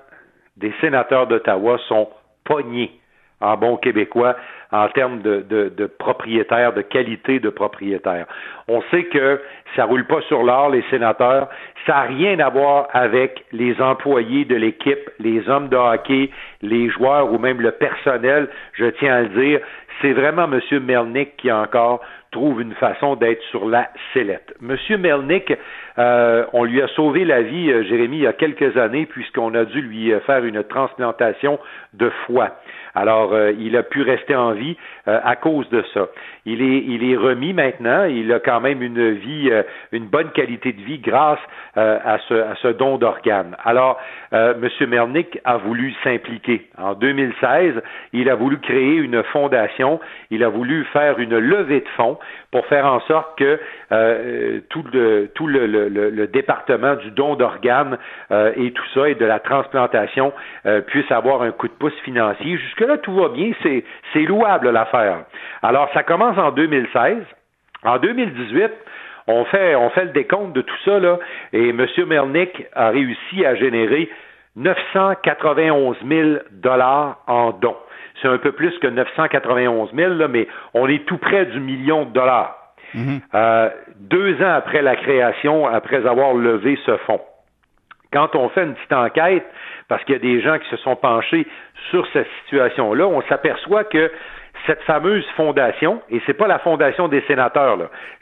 des 0.56 0.72
sénateurs 0.80 1.26
d'Ottawa 1.26 1.78
sont 1.88 2.08
pognés 2.44 2.97
en 3.40 3.56
bon 3.56 3.76
québécois 3.76 4.36
en 4.70 4.88
termes 4.88 5.20
de, 5.20 5.44
de, 5.48 5.72
de 5.74 5.86
propriétaires, 5.86 6.72
de 6.72 6.82
qualité 6.82 7.40
de 7.40 7.48
propriétaire. 7.48 8.26
On 8.68 8.82
sait 8.90 9.04
que 9.04 9.40
ça 9.76 9.84
roule 9.84 10.06
pas 10.06 10.20
sur 10.22 10.42
l'or, 10.42 10.70
les 10.70 10.84
sénateurs. 10.90 11.48
Ça 11.86 11.94
n'a 11.94 12.00
rien 12.02 12.38
à 12.40 12.50
voir 12.50 12.88
avec 12.92 13.44
les 13.52 13.80
employés 13.80 14.44
de 14.44 14.56
l'équipe, 14.56 15.10
les 15.18 15.48
hommes 15.48 15.68
de 15.68 15.76
hockey, 15.76 16.30
les 16.62 16.90
joueurs 16.90 17.32
ou 17.32 17.38
même 17.38 17.60
le 17.60 17.70
personnel, 17.72 18.48
je 18.74 18.86
tiens 18.86 19.14
à 19.14 19.20
le 19.22 19.28
dire. 19.28 19.60
C'est 20.00 20.12
vraiment 20.12 20.44
M. 20.44 20.60
Melnick 20.84 21.36
qui 21.38 21.50
encore 21.50 22.00
trouve 22.30 22.60
une 22.60 22.74
façon 22.74 23.16
d'être 23.16 23.42
sur 23.50 23.66
la 23.66 23.88
sellette. 24.12 24.54
M. 24.62 24.76
Melnick, 25.00 25.52
euh, 25.98 26.44
on 26.52 26.64
lui 26.64 26.80
a 26.80 26.88
sauvé 26.88 27.24
la 27.24 27.42
vie, 27.42 27.70
euh, 27.70 27.82
Jérémy, 27.82 28.18
il 28.18 28.22
y 28.22 28.26
a 28.26 28.32
quelques 28.32 28.76
années, 28.76 29.06
puisqu'on 29.06 29.54
a 29.54 29.64
dû 29.64 29.80
lui 29.80 30.12
euh, 30.12 30.20
faire 30.20 30.44
une 30.44 30.62
transplantation 30.62 31.58
de 31.94 32.10
foie. 32.26 32.56
Alors, 32.94 33.36
il 33.58 33.76
a 33.76 33.84
pu 33.84 34.02
rester 34.02 34.34
en 34.34 34.52
vie 34.52 34.76
à 35.06 35.36
cause 35.36 35.68
de 35.68 35.84
ça. 35.94 36.08
Il 36.46 36.62
est, 36.62 36.82
il 36.84 37.08
est 37.08 37.16
remis 37.16 37.52
maintenant. 37.52 38.04
Il 38.04 38.32
a 38.32 38.40
quand 38.40 38.60
même 38.60 38.82
une 38.82 39.12
vie, 39.12 39.52
une 39.92 40.06
bonne 40.06 40.30
qualité 40.30 40.72
de 40.72 40.80
vie 40.80 40.98
grâce 40.98 41.38
à, 41.76 42.18
ce, 42.26 42.34
à 42.34 42.56
ce 42.56 42.68
don 42.68 42.98
d'organes. 42.98 43.56
Alors, 43.62 44.00
M. 44.32 44.68
Mernick 44.88 45.38
a 45.44 45.58
voulu 45.58 45.94
s'impliquer. 46.02 46.66
En 46.76 46.94
2016, 46.94 47.74
il 48.14 48.28
a 48.30 48.34
voulu 48.34 48.58
créer 48.58 48.94
une 48.94 49.22
fondation. 49.24 50.00
Il 50.30 50.42
a 50.42 50.48
voulu 50.48 50.84
faire 50.86 51.20
une 51.20 51.38
levée 51.38 51.80
de 51.80 51.88
fonds 51.96 52.18
pour 52.50 52.66
faire 52.66 52.86
en 52.86 53.00
sorte 53.00 53.38
que 53.38 53.60
tout, 54.70 54.84
le, 54.92 55.30
tout 55.34 55.46
le, 55.46 55.87
le, 55.88 56.26
département 56.26 56.94
du 56.96 57.10
don 57.10 57.34
d'organes 57.34 57.98
et 58.30 58.72
tout 58.72 58.84
ça 58.94 59.08
et 59.08 59.14
de 59.14 59.24
la 59.24 59.40
transplantation 59.40 60.32
puisse 60.86 61.10
avoir 61.10 61.42
un 61.42 61.50
coup 61.52 61.68
de 61.68 61.72
pouce 61.72 61.98
financier. 62.04 62.56
Jusque-là, 62.58 62.98
tout 62.98 63.14
va 63.14 63.28
bien. 63.28 63.52
C'est, 63.62 63.84
c'est 64.12 64.22
louable 64.22 64.70
l'affaire. 64.70 65.24
Alors, 65.62 65.88
ça 65.94 66.02
commence 66.02 66.38
en 66.38 66.50
2016. 66.50 67.18
En 67.84 67.98
2018, 67.98 68.72
on 69.28 69.44
fait, 69.44 69.76
on 69.76 69.90
fait 69.90 70.06
le 70.06 70.10
décompte 70.10 70.52
de 70.54 70.62
tout 70.62 70.78
ça, 70.84 70.98
là, 70.98 71.18
et 71.52 71.68
M. 71.68 71.86
Mernick 72.06 72.66
a 72.74 72.88
réussi 72.88 73.44
à 73.44 73.54
générer 73.54 74.08
991 74.56 75.96
000 76.06 76.30
dollars 76.50 77.18
en 77.26 77.52
dons. 77.52 77.76
C'est 78.20 78.28
un 78.28 78.38
peu 78.38 78.52
plus 78.52 78.76
que 78.78 78.88
991 78.88 79.94
000, 79.94 80.14
là, 80.14 80.28
mais 80.28 80.48
on 80.74 80.88
est 80.88 81.04
tout 81.06 81.18
près 81.18 81.46
du 81.46 81.60
million 81.60 82.04
de 82.04 82.10
dollars. 82.10 82.57
Mm-hmm. 82.94 83.20
Euh, 83.34 83.70
deux 84.00 84.42
ans 84.42 84.54
après 84.54 84.82
la 84.82 84.96
création, 84.96 85.66
après 85.66 86.06
avoir 86.06 86.34
levé 86.34 86.78
ce 86.86 86.96
fonds. 86.98 87.20
Quand 88.12 88.34
on 88.34 88.48
fait 88.48 88.64
une 88.64 88.74
petite 88.74 88.92
enquête, 88.92 89.44
parce 89.88 90.02
qu'il 90.04 90.14
y 90.14 90.16
a 90.16 90.20
des 90.20 90.40
gens 90.40 90.58
qui 90.58 90.68
se 90.70 90.76
sont 90.78 90.96
penchés 90.96 91.46
sur 91.90 92.06
cette 92.12 92.28
situation-là, 92.44 93.06
on 93.06 93.22
s'aperçoit 93.22 93.84
que 93.84 94.10
cette 94.66 94.82
fameuse 94.82 95.26
fondation, 95.36 96.02
et 96.10 96.20
c'est 96.26 96.34
pas 96.34 96.46
la 96.46 96.58
fondation 96.58 97.08
des 97.08 97.20
sénateurs, 97.22 97.78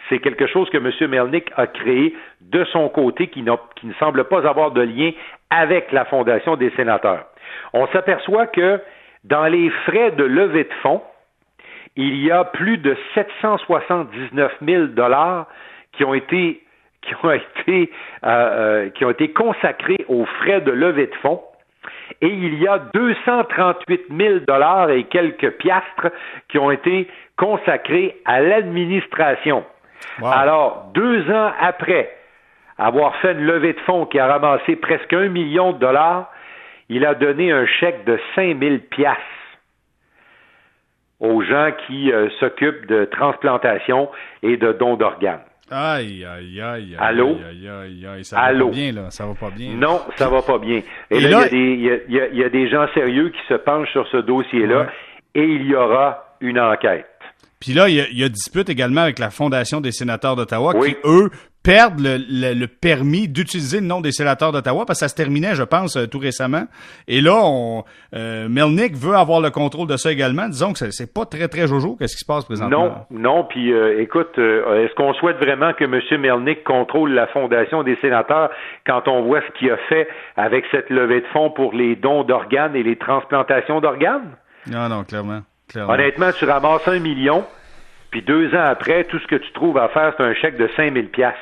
c'est 0.09 0.19
quelque 0.19 0.47
chose 0.47 0.69
que 0.71 0.79
M. 0.79 1.11
Melnick 1.11 1.51
a 1.57 1.67
créé 1.67 2.15
de 2.41 2.65
son 2.67 2.89
côté 2.89 3.29
qui, 3.29 3.45
qui 3.77 3.87
ne 3.87 3.95
semble 3.95 4.25
pas 4.25 4.47
avoir 4.47 4.73
de 4.73 4.83
lien 4.83 5.13
avec 5.51 5.93
la 5.93 6.05
fondation 6.05 6.57
des 6.57 6.71
sénateurs. 6.71 7.27
On 7.73 7.87
s'aperçoit 7.89 8.47
que 8.47 8.81
dans 9.25 9.47
les 9.47 9.71
frais 9.87 10.13
de 10.13 10.25
levée 10.25 10.65
de 10.65 10.75
fonds, 10.83 11.03
il 11.97 12.23
y 12.23 12.31
a 12.31 12.45
plus 12.45 12.79
de 12.79 12.97
779 13.15 14.53
000 14.63 14.85
dollars 14.87 15.47
qui 15.93 16.05
ont 16.05 16.15
été 16.15 16.63
qui 17.03 17.15
ont 17.23 17.31
été 17.31 17.91
euh, 18.25 18.29
euh, 18.29 18.91
qui 18.91 19.05
ont 19.05 19.11
été 19.11 19.31
consacrés 19.33 20.05
aux 20.09 20.25
frais 20.25 20.61
de 20.61 20.73
levée 20.73 21.07
de 21.07 21.15
fonds. 21.17 21.43
Et 22.21 22.29
il 22.29 22.61
y 22.61 22.69
a 22.69 22.79
238 22.79 24.03
000 24.11 24.39
dollars 24.47 24.91
et 24.91 25.05
quelques 25.05 25.53
piastres 25.53 26.09
qui 26.49 26.59
ont 26.59 26.71
été 26.71 27.09
consacrés 27.37 28.17
à 28.25 28.41
l'administration. 28.41 29.65
Alors, 30.23 30.91
deux 30.95 31.31
ans 31.31 31.53
après 31.61 32.11
avoir 32.79 33.17
fait 33.17 33.33
une 33.33 33.45
levée 33.45 33.75
de 33.75 33.81
fonds 33.81 34.07
qui 34.07 34.19
a 34.19 34.27
ramassé 34.27 34.77
presque 34.77 35.13
un 35.13 35.29
million 35.29 35.73
de 35.73 35.79
dollars, 35.79 36.31
il 36.89 37.05
a 37.05 37.15
donné 37.15 37.53
un 37.53 37.67
chèque 37.67 38.05
de 38.05 38.19
5 38.35 38.59
000 38.59 38.77
piastres 38.91 39.23
aux 41.21 41.43
gens 41.43 41.71
qui 41.87 42.13
euh, 42.13 42.29
s'occupent 42.41 42.87
de 42.87 43.05
transplantation 43.07 44.09
et 44.43 44.57
de 44.57 44.73
dons 44.73 44.97
d'organes. 44.97 45.41
Aïe, 45.71 46.25
aïe, 46.25 46.61
aïe, 46.61 46.97
Allô? 46.99 47.39
aïe, 47.49 47.69
aïe, 47.69 48.07
aïe, 48.07 48.25
ça 48.25 48.37
va 48.37 48.53
pas 48.53 48.71
bien, 48.71 48.93
là. 48.93 49.11
Ça 49.11 49.27
va 49.27 49.35
pas 49.35 49.51
bien. 49.51 49.73
Non, 49.75 50.01
ça 50.15 50.29
va 50.29 50.43
pas 50.43 50.59
bien. 50.59 50.81
Et, 51.11 51.21
là, 51.21 51.49
il 51.51 51.81
y, 52.09 52.45
a 52.45 52.49
des 52.49 52.69
gens 52.69 52.87
sérieux 52.95 53.31
qui 53.31 53.41
se 53.49 53.55
penchent 53.55 53.91
sur 53.91 54.07
ce 54.09 54.19
dossier-là 54.19 54.87
et 55.35 55.43
il 55.43 55.67
y 55.67 55.75
aura 55.75 56.37
une 56.41 56.61
enquête. 56.61 57.07
Puis 57.67 57.75
là, 57.75 57.89
il 57.89 57.97
y, 57.97 58.23
a, 58.23 58.29
dispute 58.29 58.69
également 58.69 59.01
avec 59.01 59.19
la 59.19 59.31
Fondation 59.31 59.81
des 59.81 59.91
sénateurs 59.91 60.37
d'Ottawa 60.37 60.73
qui, 60.75 60.95
eux, 61.05 61.31
perdent 61.65 61.99
le, 61.99 62.67
permis 62.67 63.27
d'utiliser 63.27 63.81
le 63.81 63.87
nom 63.87 64.01
des 64.01 64.13
sénateurs 64.13 64.53
d'Ottawa 64.53 64.85
parce 64.87 65.01
que 65.01 65.07
ça 65.07 65.09
se 65.09 65.17
terminait, 65.17 65.57
je 65.57 65.65
pense, 65.65 65.97
euh, 65.97 66.07
tout 66.07 66.21
récemment. 66.21 66.63
Et 67.09 67.21
là, 67.21 67.41
on, 67.43 67.83
euh, 68.15 68.49
Melnick 68.49 68.95
veut 68.95 69.17
avoir 69.17 69.41
le 69.41 69.51
contrôle 69.51 69.89
de 69.89 69.97
ça 69.97 70.13
également. 70.13 70.47
Disons 70.47 70.75
que 70.75 70.79
c'est 70.79 71.13
pas 71.13 71.25
très, 71.25 71.49
très 71.49 71.67
jojo. 71.67 71.97
Qu'est-ce 71.99 72.15
qui 72.15 72.21
se 72.21 72.25
passe 72.25 72.45
présentement? 72.45 73.07
Non, 73.11 73.19
non. 73.19 73.45
Puis 73.51 73.73
euh, 73.73 74.01
écoute, 74.01 74.39
est-ce 74.39 74.95
qu'on 74.95 75.13
souhaite 75.15 75.39
vraiment 75.39 75.73
que 75.73 75.83
M. 75.83 76.21
Melnick 76.21 76.63
contrôle 76.63 77.15
la 77.15 77.27
Fondation 77.27 77.83
des 77.83 77.97
sénateurs 77.97 78.51
quand 78.87 79.09
on 79.09 79.23
voit 79.23 79.41
ce 79.41 79.59
qu'il 79.59 79.73
a 79.73 79.77
fait 79.89 80.07
avec 80.37 80.67
cette 80.71 80.89
levée 80.89 81.23
de 81.23 81.27
fonds 81.33 81.51
pour 81.51 81.73
les 81.73 81.97
dons 81.97 82.23
d'organes 82.23 82.77
et 82.77 82.85
les 82.85 82.95
transplantations 82.95 83.81
d'organes? 83.81 84.37
Non, 84.71 84.89
non, 84.89 85.03
clairement. 85.03 85.41
Honnêtement, 85.75 86.31
tu 86.33 86.45
ramasses 86.45 86.87
un 86.87 86.99
million, 87.01 87.45
puis 88.11 88.23
deux 88.23 88.55
ans 88.55 88.65
après, 88.65 89.05
tout 89.05 89.19
ce 89.19 89.27
que 89.27 89.37
tu 89.37 89.53
trouves 89.53 89.79
à 89.79 89.89
faire, 89.89 90.15
c'est 90.17 90.23
un 90.23 90.35
chèque 90.35 90.57
de 90.57 90.69
5000 90.77 91.09
piastres. 91.09 91.41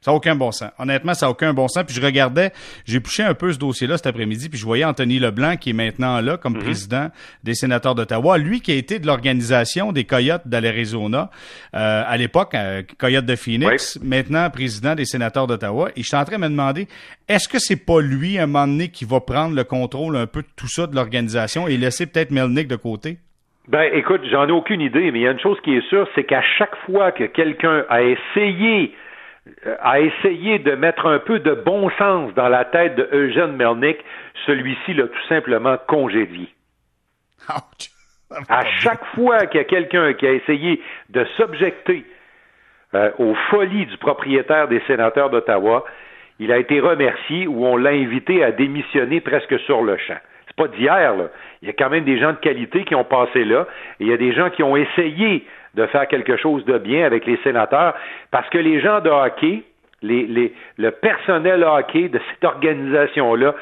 Ça 0.00 0.12
n'a 0.12 0.16
aucun 0.16 0.36
bon 0.36 0.52
sens. 0.52 0.70
Honnêtement, 0.78 1.14
ça 1.14 1.26
n'a 1.26 1.30
aucun 1.30 1.52
bon 1.52 1.66
sens. 1.66 1.82
Puis 1.84 1.94
je 1.94 2.00
regardais, 2.00 2.52
j'ai 2.86 3.00
poussé 3.00 3.24
un 3.24 3.34
peu 3.34 3.52
ce 3.52 3.58
dossier-là 3.58 3.96
cet 3.96 4.06
après-midi, 4.06 4.48
puis 4.48 4.58
je 4.58 4.64
voyais 4.64 4.84
Anthony 4.84 5.18
Leblanc 5.18 5.56
qui 5.56 5.70
est 5.70 5.74
maintenant 5.74 6.20
là 6.20 6.36
comme 6.36 6.54
mhm. 6.54 6.62
président 6.62 7.08
des 7.42 7.54
sénateurs 7.54 7.96
d'Ottawa. 7.96 8.38
Lui 8.38 8.60
qui 8.60 8.70
a 8.70 8.76
été 8.76 9.00
de 9.00 9.06
l'organisation 9.06 9.90
des 9.90 10.04
Coyotes 10.04 10.46
de 10.46 10.56
l'Arizona 10.56 11.30
euh, 11.74 12.02
à 12.06 12.16
l'époque, 12.16 12.54
euh, 12.54 12.82
Coyotes 12.98 13.26
de 13.26 13.34
Phoenix, 13.34 13.98
maintenant 14.02 14.48
président 14.50 14.94
des 14.94 15.04
sénateurs 15.04 15.48
d'Ottawa. 15.48 15.90
Et 15.96 16.02
je 16.02 16.06
suis 16.06 16.16
en 16.16 16.24
train 16.24 16.36
de 16.36 16.42
me 16.42 16.48
demander, 16.48 16.86
est-ce 17.28 17.48
que 17.48 17.58
c'est 17.58 17.84
pas 17.84 18.00
lui, 18.00 18.38
à 18.38 18.44
un 18.44 18.46
moment 18.46 18.68
donné, 18.68 18.88
qui 18.88 19.04
va 19.04 19.20
prendre 19.20 19.56
le 19.56 19.64
contrôle 19.64 20.16
un 20.16 20.26
peu 20.26 20.42
de 20.42 20.48
tout 20.56 20.68
ça 20.68 20.86
de 20.86 20.94
l'organisation 20.94 21.66
et 21.66 21.76
laisser 21.76 22.06
peut-être 22.06 22.30
Melnick 22.30 22.68
de 22.68 22.76
côté? 22.76 23.18
Ben, 23.66 23.90
écoute, 23.92 24.22
j'en 24.30 24.48
ai 24.48 24.52
aucune 24.52 24.80
idée, 24.80 25.10
mais 25.10 25.18
il 25.18 25.22
y 25.22 25.28
a 25.28 25.32
une 25.32 25.40
chose 25.40 25.58
qui 25.62 25.74
est 25.74 25.86
sûre, 25.88 26.08
c'est 26.14 26.24
qu'à 26.24 26.40
chaque 26.56 26.74
fois 26.86 27.12
que 27.12 27.24
quelqu'un 27.24 27.84
a 27.90 28.00
essayé 28.00 28.94
a 29.80 30.00
essayé 30.00 30.58
de 30.58 30.72
mettre 30.72 31.06
un 31.06 31.18
peu 31.18 31.38
de 31.38 31.52
bon 31.52 31.90
sens 31.98 32.32
dans 32.34 32.48
la 32.48 32.64
tête 32.64 32.94
de 32.96 33.08
Eugène 33.12 33.56
Melnick, 33.56 33.98
celui-ci 34.46 34.94
l'a 34.94 35.08
tout 35.08 35.26
simplement 35.28 35.76
congédié. 35.86 36.48
À 38.48 38.64
chaque 38.80 39.04
fois 39.14 39.46
qu'il 39.46 39.58
y 39.58 39.62
a 39.62 39.64
quelqu'un 39.64 40.12
qui 40.12 40.26
a 40.26 40.32
essayé 40.32 40.82
de 41.08 41.24
s'objecter 41.36 42.04
euh, 42.94 43.10
aux 43.18 43.34
folies 43.50 43.86
du 43.86 43.96
propriétaire 43.96 44.68
des 44.68 44.80
sénateurs 44.86 45.30
d'Ottawa, 45.30 45.84
il 46.38 46.52
a 46.52 46.58
été 46.58 46.80
remercié 46.80 47.46
ou 47.46 47.66
on 47.66 47.76
l'a 47.76 47.90
invité 47.90 48.44
à 48.44 48.52
démissionner 48.52 49.20
presque 49.20 49.58
sur 49.60 49.82
le 49.82 49.96
champ. 49.96 50.18
C'est 50.46 50.56
pas 50.56 50.68
d'hier, 50.68 51.16
là. 51.16 51.28
Il 51.62 51.68
y 51.68 51.70
a 51.70 51.74
quand 51.74 51.90
même 51.90 52.04
des 52.04 52.18
gens 52.18 52.32
de 52.32 52.38
qualité 52.38 52.84
qui 52.84 52.94
ont 52.94 53.04
passé 53.04 53.44
là, 53.44 53.66
et 53.98 54.04
il 54.04 54.08
y 54.08 54.12
a 54.12 54.16
des 54.16 54.32
gens 54.32 54.50
qui 54.50 54.62
ont 54.62 54.76
essayé 54.76 55.46
de 55.78 55.86
faire 55.86 56.08
quelque 56.08 56.36
chose 56.36 56.64
de 56.64 56.76
bien 56.76 57.06
avec 57.06 57.24
les 57.24 57.38
sénateurs, 57.44 57.94
parce 58.30 58.48
que 58.50 58.58
les 58.58 58.80
gens 58.80 59.00
de 59.00 59.08
hockey, 59.08 59.62
les, 60.02 60.52
le 60.76 60.90
personnel 60.90 61.62
hockey 61.62 62.08
de 62.08 62.20
cette 62.30 62.44
organisation-là 62.44 63.54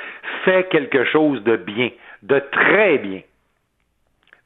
fait 0.44 0.66
quelque 0.70 1.04
chose 1.04 1.42
de 1.44 1.56
bien, 1.56 1.90
de 2.22 2.42
très 2.50 2.98
bien. 2.98 3.20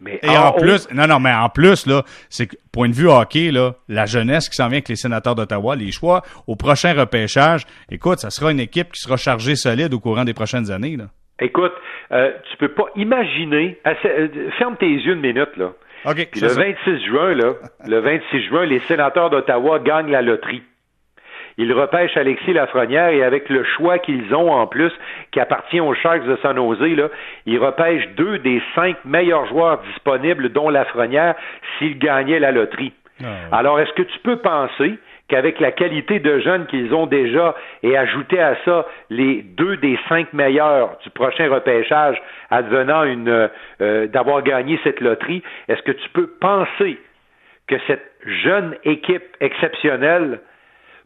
Mais 0.01 0.19
Et 0.23 0.31
en, 0.31 0.53
plus, 0.53 0.89
non, 0.93 1.07
non, 1.07 1.21
mais 1.21 1.33
en 1.33 1.51
plus, 1.51 1.87
là, 1.87 2.03
c'est 2.31 2.47
que, 2.47 2.57
point 2.73 2.89
de 2.89 2.95
vue 2.95 3.09
hockey, 3.09 3.51
là, 3.51 3.75
la 3.89 4.07
jeunesse 4.07 4.49
qui 4.49 4.57
s'en 4.57 4.69
vient 4.69 4.79
avec 4.79 4.89
les 4.89 4.97
sénateurs 4.97 5.35
d'Ottawa, 5.35 5.77
les 5.77 5.93
choix 5.93 6.23
au 6.47 6.57
prochain 6.57 6.95
repêchage, 6.95 7.65
écoute, 7.91 8.19
ça 8.19 8.31
sera 8.31 8.51
une 8.51 8.61
équipe 8.61 8.93
qui 8.93 9.01
sera 9.01 9.17
chargée 9.19 9.57
solide 9.57 9.93
au 9.93 10.01
courant 10.01 10.25
des 10.25 10.35
prochaines 10.35 10.71
années, 10.71 10.97
là. 10.97 11.05
Écoute, 11.39 11.73
euh, 12.13 12.33
tu 12.51 12.57
peux 12.57 12.69
pas 12.69 12.87
imaginer, 12.97 13.79
euh, 13.87 14.29
ferme 14.59 14.77
tes 14.77 14.91
yeux 14.91 15.15
une 15.15 15.21
minute, 15.21 15.57
là 15.57 15.73
le 16.41 16.49
26 16.49 17.05
juin, 17.07 17.35
là, 17.35 17.53
le 17.87 17.99
26 17.99 18.43
juin, 18.45 18.65
les 18.65 18.81
sénateurs 18.81 19.31
d'Ottawa 19.31 19.79
gagnent 19.79 20.11
la 20.11 20.23
loterie. 20.23 20.63
Ils 21.59 21.73
repêchent 21.73 22.17
Alexis 22.17 22.55
Lafrenière 22.55 23.09
et 23.09 23.23
avec 23.23 23.51
le 23.51 23.65
choix 23.65 23.99
qu'ils 23.99 24.35
ont 24.35 24.51
en 24.51 24.67
plus, 24.67 24.93
qui 25.31 25.41
appartient 25.41 25.81
aux 25.81 25.95
Sharks 25.95 26.25
de 26.25 26.37
San 26.43 26.57
Jose, 26.57 26.81
là, 26.81 27.09
ils 27.45 27.59
repêchent 27.59 28.09
deux 28.17 28.39
des 28.39 28.63
cinq 28.75 28.97
meilleurs 29.05 29.47
joueurs 29.47 29.83
disponibles, 29.83 30.51
dont 30.51 30.71
Lafrenière, 30.71 31.35
s'ils 31.79 31.99
gagnaient 31.99 32.39
la 32.39 32.53
loterie. 32.53 32.95
Ah 33.23 33.59
Alors, 33.59 33.79
est-ce 33.79 33.93
que 33.93 34.03
tu 34.03 34.19
peux 34.21 34.37
penser 34.37 34.99
qu'avec 35.31 35.61
la 35.61 35.71
qualité 35.71 36.19
de 36.19 36.41
jeunes 36.41 36.67
qu'ils 36.67 36.93
ont 36.93 37.07
déjà 37.07 37.55
et 37.83 37.97
ajouter 37.97 38.41
à 38.41 38.57
ça 38.65 38.87
les 39.09 39.43
deux 39.43 39.77
des 39.77 39.99
cinq 40.09 40.33
meilleurs 40.33 40.99
du 41.03 41.11
prochain 41.11 41.49
repêchage 41.49 42.21
advenant 42.51 43.05
une 43.05 43.49
euh, 43.81 44.07
d'avoir 44.09 44.43
gagné 44.43 44.79
cette 44.83 45.01
loterie, 45.01 45.43
est-ce 45.69 45.83
que 45.83 45.93
tu 45.93 46.09
peux 46.11 46.27
penser 46.41 46.99
que 47.69 47.77
cette 47.87 48.11
jeune 48.27 48.77
équipe 48.85 49.37
exceptionnelle 49.41 50.41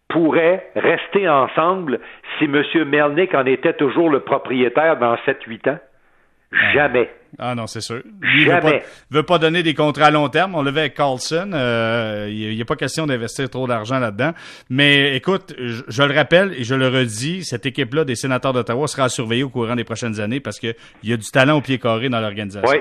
pourrait 0.09 0.67
rester 0.75 1.29
ensemble 1.29 2.01
si 2.39 2.45
M. 2.45 2.63
Melnick 2.87 3.35
en 3.35 3.45
était 3.45 3.75
toujours 3.75 4.09
le 4.09 4.21
propriétaire 4.21 4.97
dans 4.97 5.15
7-8 5.27 5.71
ans? 5.71 5.79
Ah. 6.55 6.73
Jamais. 6.73 7.11
Ah 7.39 7.55
non, 7.55 7.67
c'est 7.67 7.81
sûr. 7.81 8.01
Lui, 8.21 8.45
Jamais. 8.45 8.61
Veut 8.61 8.79
pas, 8.79 8.85
veut 9.11 9.23
pas 9.23 9.39
donner 9.39 9.63
des 9.63 9.75
contrats 9.75 10.07
à 10.07 10.11
long 10.11 10.29
terme. 10.29 10.55
On 10.55 10.63
le 10.63 10.71
avec 10.71 10.95
Carlson. 10.95 11.51
Euh, 11.53 12.29
il 12.31 12.55
n'y 12.55 12.63
a 12.63 12.65
pas 12.65 12.77
question 12.77 13.07
d'investir 13.07 13.49
trop 13.51 13.67
d'argent 13.67 13.99
là-dedans. 13.99 14.33
Mais 14.71 15.17
écoute, 15.17 15.55
je, 15.59 16.03
le 16.03 16.15
rappelle 16.15 16.53
et 16.55 16.65
je 16.65 16.75
le 16.75 16.89
redis, 16.89 17.45
cette 17.45 17.67
équipe-là 17.67 18.05
des 18.05 18.15
sénateurs 18.15 18.53
d'Ottawa 18.53 18.87
sera 18.87 19.09
surveillée 19.09 19.43
au 19.43 19.49
courant 19.49 19.75
des 19.75 19.85
prochaines 19.85 20.21
années 20.21 20.41
parce 20.41 20.59
qu'il 20.59 20.75
y 21.03 21.13
a 21.13 21.17
du 21.17 21.31
talent 21.31 21.59
au 21.59 21.61
pied 21.61 21.79
carré 21.79 22.09
dans 22.09 22.21
l'organisation. 22.21 22.69
Oui, 22.71 22.79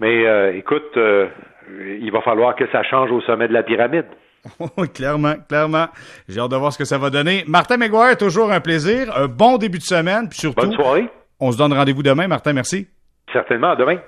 mais 0.00 0.26
euh, 0.26 0.56
écoute, 0.56 0.96
euh, 0.96 1.28
il 2.00 2.10
va 2.10 2.22
falloir 2.22 2.56
que 2.56 2.64
ça 2.72 2.82
change 2.82 3.10
au 3.10 3.20
sommet 3.20 3.48
de 3.48 3.52
la 3.52 3.62
pyramide. 3.62 4.06
Clairement, 4.94 5.34
clairement. 5.48 5.86
J'ai 6.28 6.40
hâte 6.40 6.50
de 6.50 6.56
voir 6.56 6.72
ce 6.72 6.78
que 6.78 6.84
ça 6.84 6.98
va 6.98 7.10
donner. 7.10 7.44
Martin 7.46 7.76
McGuire, 7.76 8.16
toujours 8.16 8.50
un 8.50 8.58
plaisir. 8.58 9.16
Un 9.16 9.28
bon 9.28 9.56
début 9.56 9.78
de 9.78 9.84
semaine. 9.84 10.28
Puis 10.28 10.40
surtout, 10.40 10.66
Bonne 10.66 10.74
soirée. 10.74 11.08
On 11.38 11.52
se 11.52 11.58
donne 11.58 11.72
rendez-vous 11.72 12.02
demain. 12.02 12.26
Martin, 12.26 12.52
merci. 12.52 12.88
Certainement. 13.32 13.70
À 13.70 13.76
demain. 13.76 14.02